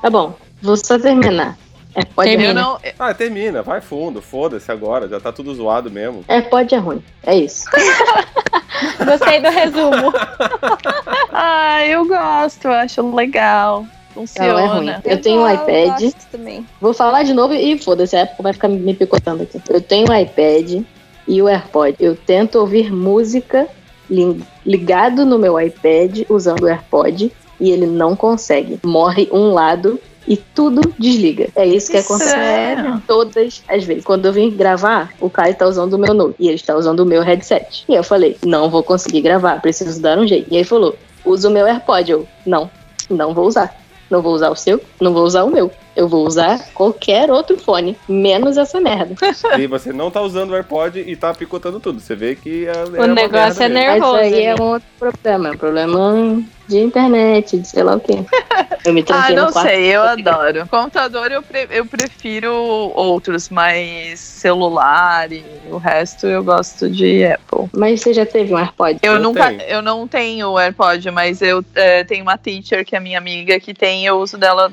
[0.01, 1.57] Tá bom, vou só terminar.
[1.95, 2.49] É, pode Termina.
[2.59, 2.79] Eu ruim.
[2.83, 6.25] não, Ah, termina, vai fundo, foda-se agora, já tá tudo zoado mesmo.
[6.27, 7.01] É, pode é ruim.
[7.25, 7.65] É isso.
[9.05, 10.13] Gostei do resumo.
[11.31, 13.85] ah, eu gosto, eu acho legal.
[14.13, 14.49] Funciona.
[14.53, 14.93] Não, é ruim.
[15.05, 16.01] Eu tenho um iPad.
[16.01, 16.65] gosto também.
[16.79, 19.61] Vou falar de novo e foda-se, a Apple vai ficar me picotando aqui.
[19.69, 20.83] Eu tenho o iPad
[21.27, 21.95] e o AirPod.
[21.99, 23.67] Eu tento ouvir música
[24.09, 28.79] li- ligado no meu iPad usando o AirPod e ele não consegue.
[28.85, 31.49] Morre um lado e tudo desliga.
[31.55, 33.01] É isso que acontece Sério?
[33.07, 34.03] todas as vezes.
[34.03, 37.01] Quando eu vim gravar, o Caio tá usando o meu Note e ele está usando
[37.01, 37.85] o meu headset.
[37.87, 40.51] E eu falei, não vou conseguir gravar, preciso dar um jeito.
[40.51, 42.11] E ele falou, usa o meu AirPod.
[42.11, 42.69] Eu, não,
[43.09, 43.75] não vou usar.
[44.09, 45.71] Não vou usar o seu, não vou usar o meu.
[45.95, 49.15] Eu vou usar qualquer outro fone, menos essa merda.
[49.57, 51.99] E você não tá usando o AirPod e tá picotando tudo.
[52.01, 53.89] Você vê que é, é O uma negócio é mesmo.
[53.89, 54.15] Mas isso nervoso.
[54.17, 55.47] aí é um outro problema.
[55.47, 58.25] É um problema de internet, de sei lá o quê.
[58.83, 60.67] Eu me Ah, tranquei não sei, eu adoro.
[60.67, 67.69] Computador eu, pre- eu prefiro outros, mas celular e o resto eu gosto de Apple.
[67.73, 68.99] Mas você já teve um AirPod?
[69.01, 69.61] Eu, Eu nunca, tenho.
[69.61, 73.73] eu não tenho AirPod, mas eu é, tenho uma teacher que é minha amiga que
[73.73, 74.71] tem, eu uso dela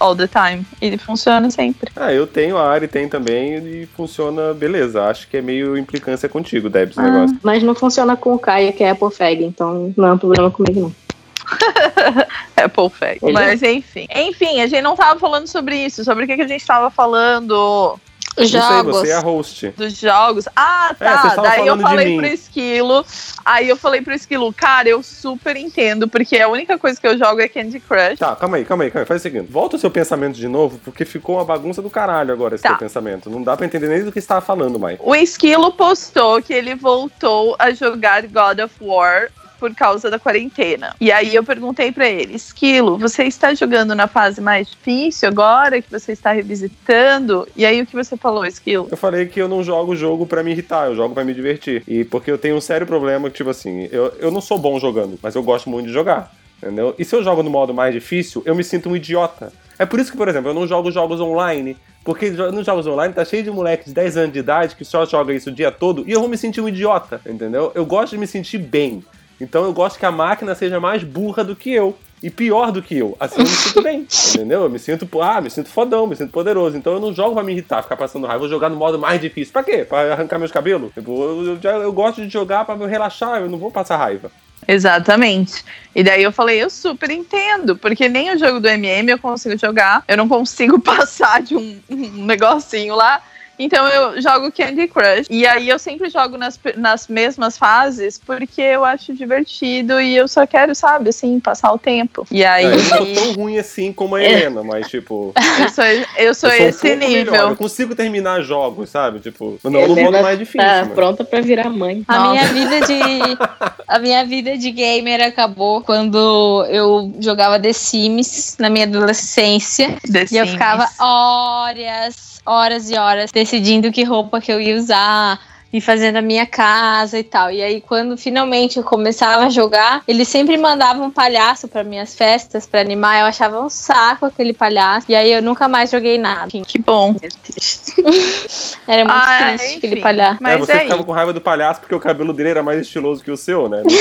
[0.00, 0.64] all the time.
[0.80, 1.90] E ele funciona sempre.
[1.96, 5.04] Ah, eu tenho, a Ari tem também e funciona beleza.
[5.04, 7.04] Acho que é meio implicância contigo, Debs, o Ah.
[7.04, 7.38] negócio.
[7.42, 10.50] Mas não funciona com o Caio, que é Apple Fag, então não é um problema
[10.50, 11.02] comigo, não.
[12.56, 13.18] Apple Fag.
[13.32, 14.06] Mas enfim.
[14.14, 16.04] Enfim, a gente não tava falando sobre isso.
[16.04, 17.98] Sobre o que, que a gente tava falando
[18.38, 18.96] Jogos.
[18.96, 19.68] você é a host.
[19.76, 20.48] dos jogos.
[20.56, 21.14] Ah, É, tá.
[21.28, 23.04] estavam Daí eu falei pro Esquilo.
[23.44, 27.18] Aí eu falei pro Esquilo, cara, eu super entendo, porque a única coisa que eu
[27.18, 28.18] jogo é Candy Crush.
[28.18, 29.06] Tá, calma aí, calma aí, calma aí.
[29.06, 29.50] Faz o seguinte.
[29.50, 32.70] Volta o seu pensamento de novo, porque ficou uma bagunça do caralho agora esse Tá.
[32.70, 33.28] seu pensamento.
[33.28, 34.98] Não dá pra entender nem do que você tava falando, mais.
[35.00, 39.28] O Esquilo postou que ele voltou a jogar God of War
[39.62, 40.96] por causa da quarentena.
[41.00, 45.80] E aí eu perguntei pra ele, Esquilo, você está jogando na fase mais difícil agora
[45.80, 47.46] que você está revisitando?
[47.54, 48.88] E aí o que você falou, Esquilo?
[48.90, 51.84] Eu falei que eu não jogo jogo pra me irritar, eu jogo pra me divertir.
[51.86, 54.80] E porque eu tenho um sério problema, que, tipo assim, eu, eu não sou bom
[54.80, 56.34] jogando, mas eu gosto muito de jogar.
[56.60, 56.92] Entendeu?
[56.98, 59.52] E se eu jogo no modo mais difícil, eu me sinto um idiota.
[59.78, 61.76] É por isso que, por exemplo, eu não jogo jogos online.
[62.04, 65.06] Porque nos jogos online tá cheio de moleque de 10 anos de idade que só
[65.06, 67.70] joga isso o dia todo e eu vou me sentir um idiota, entendeu?
[67.76, 69.04] Eu gosto de me sentir bem.
[69.40, 71.96] Então eu gosto que a máquina seja mais burra do que eu.
[72.22, 73.16] E pior do que eu.
[73.18, 74.06] Assim eu me sinto bem.
[74.36, 74.62] Entendeu?
[74.62, 76.76] Eu me sinto, ah, me sinto fodão, me sinto poderoso.
[76.76, 78.36] Então eu não jogo pra me irritar, ficar passando raiva.
[78.36, 79.52] Eu vou jogar no modo mais difícil.
[79.52, 79.84] Pra quê?
[79.84, 80.92] Pra arrancar meus cabelos?
[80.94, 83.96] Tipo, eu, eu, já- eu gosto de jogar pra me relaxar, eu não vou passar
[83.96, 84.30] raiva.
[84.68, 85.64] Exatamente.
[85.94, 89.58] E daí eu falei, eu super entendo, porque nem o jogo do MM eu consigo
[89.58, 93.20] jogar, eu não consigo passar de um, um negocinho lá.
[93.58, 95.26] Então eu jogo Candy Crush.
[95.30, 100.26] E aí eu sempre jogo nas, nas mesmas fases porque eu acho divertido e eu
[100.26, 102.26] só quero, sabe, assim, passar o tempo.
[102.30, 102.64] E aí.
[102.64, 105.32] É, eu não sou tão ruim assim como a Helena, mas tipo.
[105.60, 107.32] Eu sou, eu sou, eu sou um esse pouco nível.
[107.32, 107.50] melhor.
[107.50, 109.20] Eu consigo terminar jogos, sabe?
[109.20, 110.60] Tipo, não no modo mais difícil.
[110.66, 112.04] Tá mas- pronta pra virar mãe.
[112.08, 112.30] A Nossa.
[112.30, 113.38] minha vida de
[113.86, 120.26] a minha vida de gamer acabou quando eu jogava The Sims na minha adolescência The
[120.30, 120.50] e eu Sims.
[120.52, 125.38] ficava horas, horas e horas decidindo que roupa que eu ia usar
[125.72, 127.50] e fazendo a minha casa e tal.
[127.50, 132.14] E aí quando finalmente eu começava a jogar, eles sempre mandavam um palhaço para minhas
[132.14, 133.20] festas para animar.
[133.20, 135.06] Eu achava um saco aquele palhaço.
[135.08, 136.50] E aí eu nunca mais joguei nada.
[136.66, 137.16] Que bom.
[138.86, 139.86] Era muito Ah, triste enfim.
[139.86, 140.34] aquele palhaço.
[140.34, 142.80] É, Mas você é ficava com raiva do palhaço porque o cabelo dele era mais
[142.80, 143.82] estiloso que o seu, né?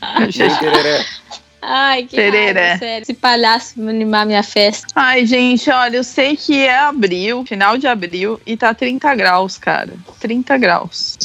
[1.60, 2.60] Ai, que Tereré.
[2.60, 3.02] raiva, sério.
[3.02, 4.86] Esse palhaço me animar minha festa.
[4.94, 9.58] Ai, gente, olha, eu sei que é abril, final de abril, e tá 30 graus,
[9.58, 9.92] cara.
[10.20, 11.15] 30 graus.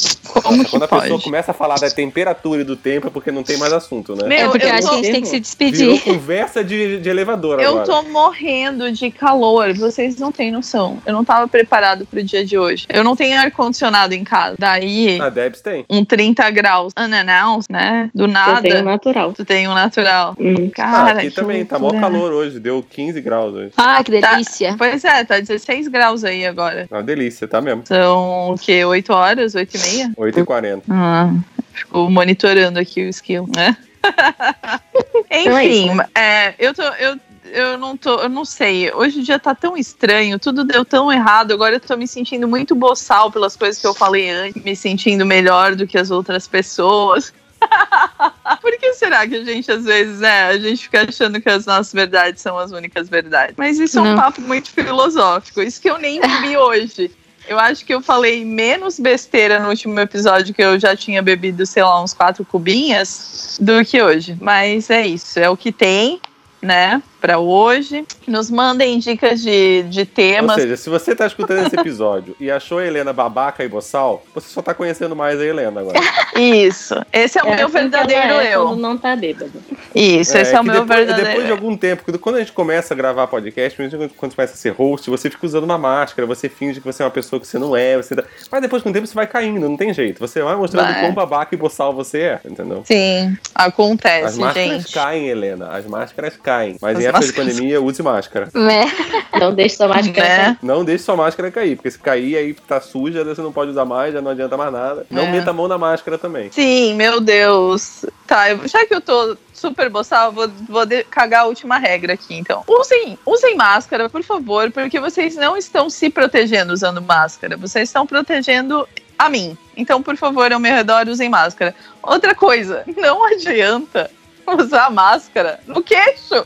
[0.42, 1.02] Como quando a pode?
[1.02, 4.14] pessoa começa a falar da temperatura e do tempo é porque não tem mais assunto,
[4.16, 4.26] né?
[4.26, 6.00] Meu, é porque eu eu acho que a gente tem que se Virou despedir.
[6.04, 7.84] conversa de, de elevador Eu agora.
[7.86, 10.98] tô morrendo de calor, vocês não têm noção.
[11.04, 12.86] Eu não tava preparado pro dia de hoje.
[12.88, 14.56] Eu não tenho ar-condicionado em casa.
[14.58, 15.84] Daí, A Debs tem.
[15.90, 18.10] um 30 graus unannounced, né?
[18.14, 18.62] Do Eu nada.
[18.62, 19.32] tenho natural.
[19.32, 20.34] Tu tem um natural.
[20.40, 20.70] Hum.
[20.78, 23.72] Ah, Cara, aqui que também, tá mó calor hoje, deu 15 graus hoje.
[23.76, 24.32] Ah, que Tá.
[24.32, 24.74] delícia.
[24.78, 26.86] Pois é, tá 16 graus aí agora.
[26.90, 27.82] É uma delícia, tá mesmo.
[27.84, 28.84] São o quê?
[28.84, 29.54] 8 horas?
[29.54, 29.91] 8 e meia?
[30.16, 30.82] 8h40.
[30.90, 31.32] Ah,
[31.72, 33.76] ficou monitorando aqui o skill, né?
[35.30, 36.82] Então é Enfim, isso, é, eu tô.
[36.82, 38.92] Eu, eu não tô, eu não sei.
[38.92, 41.52] Hoje o dia tá tão estranho, tudo deu tão errado.
[41.52, 45.24] Agora eu tô me sentindo muito boçal pelas coisas que eu falei antes, me sentindo
[45.24, 47.32] melhor do que as outras pessoas.
[48.60, 51.66] Por que será que a gente, às vezes, né, a gente fica achando que as
[51.66, 53.54] nossas verdades são as únicas verdades?
[53.56, 54.16] Mas isso é um Não.
[54.16, 55.62] papo muito filosófico.
[55.62, 57.10] Isso que eu nem bebi hoje.
[57.48, 61.66] Eu acho que eu falei menos besteira no último episódio, que eu já tinha bebido,
[61.66, 64.36] sei lá, uns quatro cubinhas, do que hoje.
[64.40, 66.20] Mas é isso, é o que tem,
[66.60, 68.04] né, pra hoje.
[68.26, 70.56] Nos mandem dicas de, de Ou temas.
[70.56, 74.48] seja, se você tá escutando esse episódio e achou a Helena babaca e boçal, você
[74.48, 75.98] só tá conhecendo mais a Helena agora.
[76.38, 78.76] Isso, esse é o É meu assim verdadeiro é eu.
[78.76, 79.52] Não tá bêbado.
[79.94, 82.52] Isso, esse é, o meu depois, verdadeiro depois de algum tempo, quando- quando a gente
[82.52, 85.78] começa a gravar podcast, principalmente quando você começa a ser host, você fica usando uma
[85.78, 88.14] máscara, você finge que você é uma pessoa que você não é, você
[88.50, 90.18] mas depois com o tempo você vai caindo, não tem jeito.
[90.18, 91.00] Você vai mostrando Vai.
[91.00, 92.82] quão babaca e boçal você é, entendeu?
[92.84, 94.92] Sim, As acontece, máscaras gente.
[94.94, 95.68] caem, Helena.
[95.68, 96.76] As máscaras caem.
[96.80, 98.48] Mas As de máscaras- pandemia, use máscara.
[98.54, 98.84] Né?
[99.38, 100.44] Não deixe sua máscara Né?
[100.44, 100.58] cair.
[100.62, 103.84] Não deixe sua máscara cair, porque se cair aí tá suja, você não pode usar
[103.84, 105.06] mais, já não adianta mais nada.
[105.10, 105.30] Não É.
[105.32, 106.50] meta a mão na máscara também.
[106.52, 108.04] Sim, meu Deus.
[108.26, 111.78] Tá, eu- já que eu tô super boçal, eu vou, vou de- cagar a última
[111.78, 112.62] regra aqui, então.
[112.68, 117.56] Usem, usem máscara, por favor, porque vocês não estão se protegendo usando máscara.
[117.56, 118.86] Vocês estão protegendo
[119.18, 119.56] a mim.
[119.76, 121.74] Então, por favor, ao meu redor, usem máscara.
[122.02, 124.10] Outra coisa, não adianta
[124.58, 126.44] usar máscara no queixo.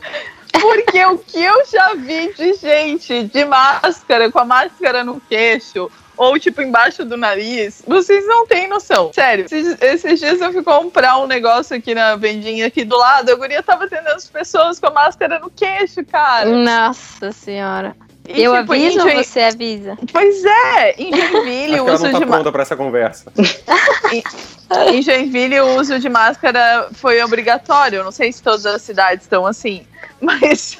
[0.51, 5.89] Porque o que eu já vi de gente de máscara, com a máscara no queixo,
[6.17, 9.11] ou tipo embaixo do nariz, vocês não têm noção.
[9.13, 13.31] Sério, esses, esses dias eu fui comprar um negócio aqui na vendinha aqui do lado,
[13.31, 16.49] a guria tava atendendo as pessoas com a máscara no queixo, cara.
[16.49, 17.95] Nossa senhora.
[18.27, 19.97] E, eu tipo, aviso em ou Join- você avisa?
[20.11, 23.31] Pois é, em Joinville o ela uso não tá de pronta pra essa conversa.
[24.91, 27.97] em Joinville o uso de máscara foi obrigatório.
[27.97, 29.87] Eu não sei se todas as cidades estão assim,
[30.19, 30.77] mas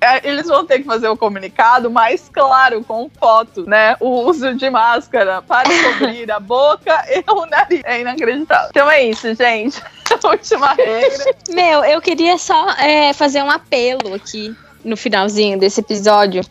[0.00, 3.96] é, eles vão ter que fazer o comunicado mais claro, com foto, né?
[4.00, 7.80] O uso de máscara para cobrir a boca e o nariz.
[7.84, 8.68] É inacreditável.
[8.70, 9.82] Então é isso, gente.
[10.24, 11.36] Última regra.
[11.50, 16.42] Meu, eu queria só é, fazer um apelo aqui no finalzinho desse episódio.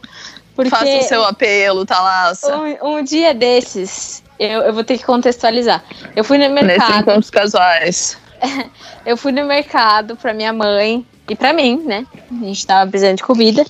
[0.57, 2.57] Porque Faça o seu apelo, Thalassa.
[2.57, 5.83] um, um dia desses, eu, eu vou ter que contextualizar.
[6.15, 7.01] Eu fui no mercado.
[7.01, 8.17] encontros casuais.
[9.05, 12.05] Eu fui no mercado pra minha mãe e pra mim, né?
[12.29, 13.65] A gente tava precisando de comida.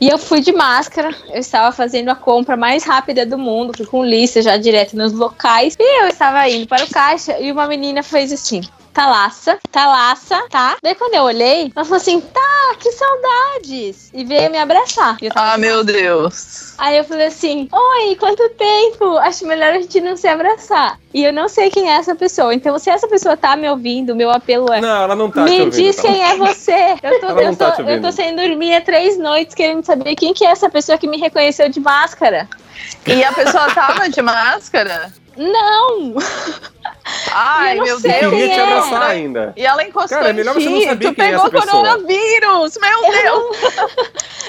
[0.00, 1.14] E eu fui de máscara.
[1.28, 3.72] Eu estava fazendo a compra mais rápida do mundo.
[3.74, 5.76] Fui com lista já direto nos locais.
[5.78, 8.62] E eu estava indo para o caixa e uma menina fez assim.
[8.94, 10.76] Talaça, talaça, tá?
[10.80, 14.08] Daí quando eu olhei, ela falou assim: tá, que saudades!
[14.14, 15.16] E veio me abraçar.
[15.20, 16.74] E eu tava Ah, meu Deus.
[16.78, 19.16] Aí eu falei assim: Oi, quanto tempo?
[19.18, 21.00] Acho melhor a gente não se abraçar.
[21.12, 22.54] E eu não sei quem é essa pessoa.
[22.54, 24.80] Então, se essa pessoa tá me ouvindo, meu apelo é.
[24.80, 25.74] Não, ela não tá te me ouvindo.
[25.74, 26.02] diz tá?
[26.02, 26.94] quem é você.
[27.02, 30.32] Eu tô, eu, tá tô, eu tô sem dormir há três noites querendo saber quem
[30.32, 32.48] que é essa pessoa que me reconheceu de máscara.
[33.06, 35.12] E a pessoa tava de máscara?
[35.36, 36.14] Não!
[37.32, 38.02] Ai, Eu meu Deus.
[38.20, 38.62] quem Queria te é.
[38.62, 39.52] abraçar ainda.
[39.56, 41.82] E ela encostou Cara, é melhor você não saber tu quem é pegou essa pessoa.
[41.82, 43.56] coronavírus, meu Deus.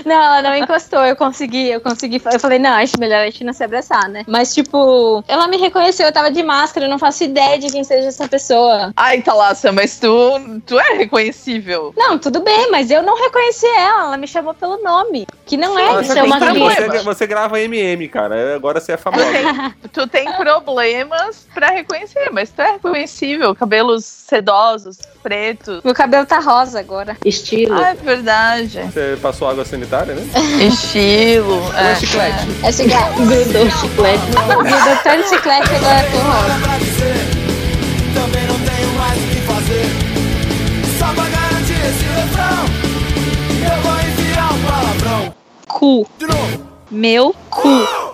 [0.05, 2.21] Não, ela não encostou, eu consegui, eu consegui.
[2.31, 4.23] Eu falei, não, acho melhor a gente não se abraçar, né?
[4.27, 7.83] Mas, tipo, ela me reconheceu, eu tava de máscara, eu não faço ideia de quem
[7.83, 8.91] seja essa pessoa.
[8.95, 11.93] Ai, Thalassa, mas tu, tu é reconhecível.
[11.97, 15.25] Não, tudo bem, mas eu não reconheci ela, ela me chamou pelo nome.
[15.45, 18.55] Que não é, é uma tem você, você grava MM, cara.
[18.55, 19.25] Agora você é famosa.
[19.93, 23.55] tu tem problemas pra reconhecer, mas tu é reconhecível.
[23.55, 25.81] Cabelos sedosos, pretos.
[25.83, 27.17] Meu cabelo tá rosa agora.
[27.25, 27.73] Estilo.
[27.75, 28.79] Ah, é verdade.
[28.91, 30.23] Você passou água sanitária, né?
[30.65, 31.61] Estilo.
[31.63, 32.47] Ou É, é chiclete?
[32.63, 33.15] É chiclete.
[33.15, 34.25] Grudou o chiclete.
[34.31, 36.55] Grudou tanto chiclete que agora é cor rosa.
[38.13, 39.85] também não tenho mais o que fazer.
[40.99, 42.65] Só pra garantir esse refrão,
[43.61, 45.35] eu vou enfiar um palavrão.
[45.67, 46.07] Cu.
[46.17, 46.65] De novo.
[46.91, 48.04] Meu cu.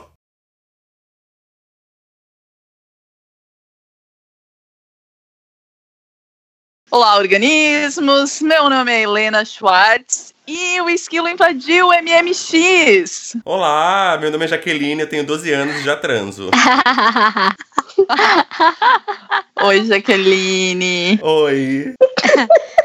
[6.92, 8.42] Olá, organismos.
[8.42, 13.38] Meu nome é Helena Schwartz e o esquilo invadiu o MMX.
[13.46, 16.52] Olá, meu nome é Jaqueline, eu tenho 12 anos e já transo.
[19.64, 21.18] Oi, Jaqueline.
[21.22, 21.94] Oi.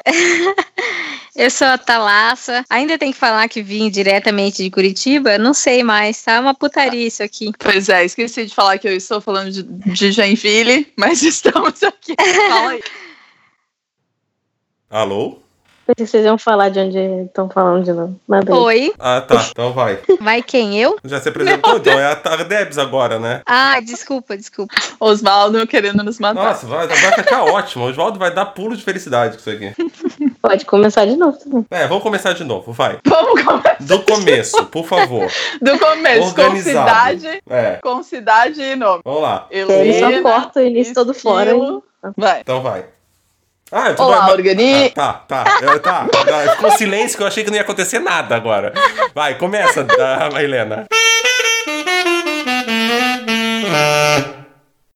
[1.35, 2.65] Eu sou a Thalassa.
[2.71, 5.37] Ainda tem que falar que vim diretamente de Curitiba?
[5.37, 6.41] Não sei mais, tá?
[6.41, 7.53] Uma putaria isso aqui.
[7.59, 12.15] Pois é, esqueci de falar que eu estou falando de, de Joinville, mas estamos aqui.
[12.49, 12.83] Fala aí.
[14.91, 15.39] Alô?
[15.87, 18.19] Pensei que vocês iam falar de onde estão falando de novo.
[18.27, 18.45] Mas.
[18.49, 19.47] Oi, Ah, tá.
[19.51, 20.01] Então vai.
[20.21, 20.77] vai quem?
[20.81, 20.97] Eu?
[21.05, 21.77] Já se apresentou?
[21.77, 23.41] Então é a Tardebs agora, né?
[23.47, 24.75] Ah, desculpa, desculpa.
[24.99, 26.43] Osvaldo querendo nos matar.
[26.43, 27.85] Nossa, vai, vai ficar ótimo.
[27.85, 29.75] O Oswaldo vai dar pulo de felicidade com isso aqui.
[30.43, 31.65] Pode começar de novo também.
[31.71, 32.99] É, vamos começar de novo, vai.
[33.07, 35.31] Vamos começar Do começo, por favor.
[35.63, 36.89] do começo, com Organizado.
[37.21, 39.03] cidade, É, com cidade e nome.
[39.05, 39.47] vamos lá.
[39.51, 41.53] Ele só corta o início todo fora.
[42.17, 42.41] Vai.
[42.41, 42.87] Então vai.
[43.73, 44.33] Ah, tu Olá, vai...
[44.35, 44.93] organi...
[44.97, 45.59] Ah, tá, tá.
[45.61, 46.07] É, tá.
[46.55, 48.73] Ficou silêncio que eu achei que não ia acontecer nada agora.
[49.13, 50.87] Vai, começa, ah, Helena.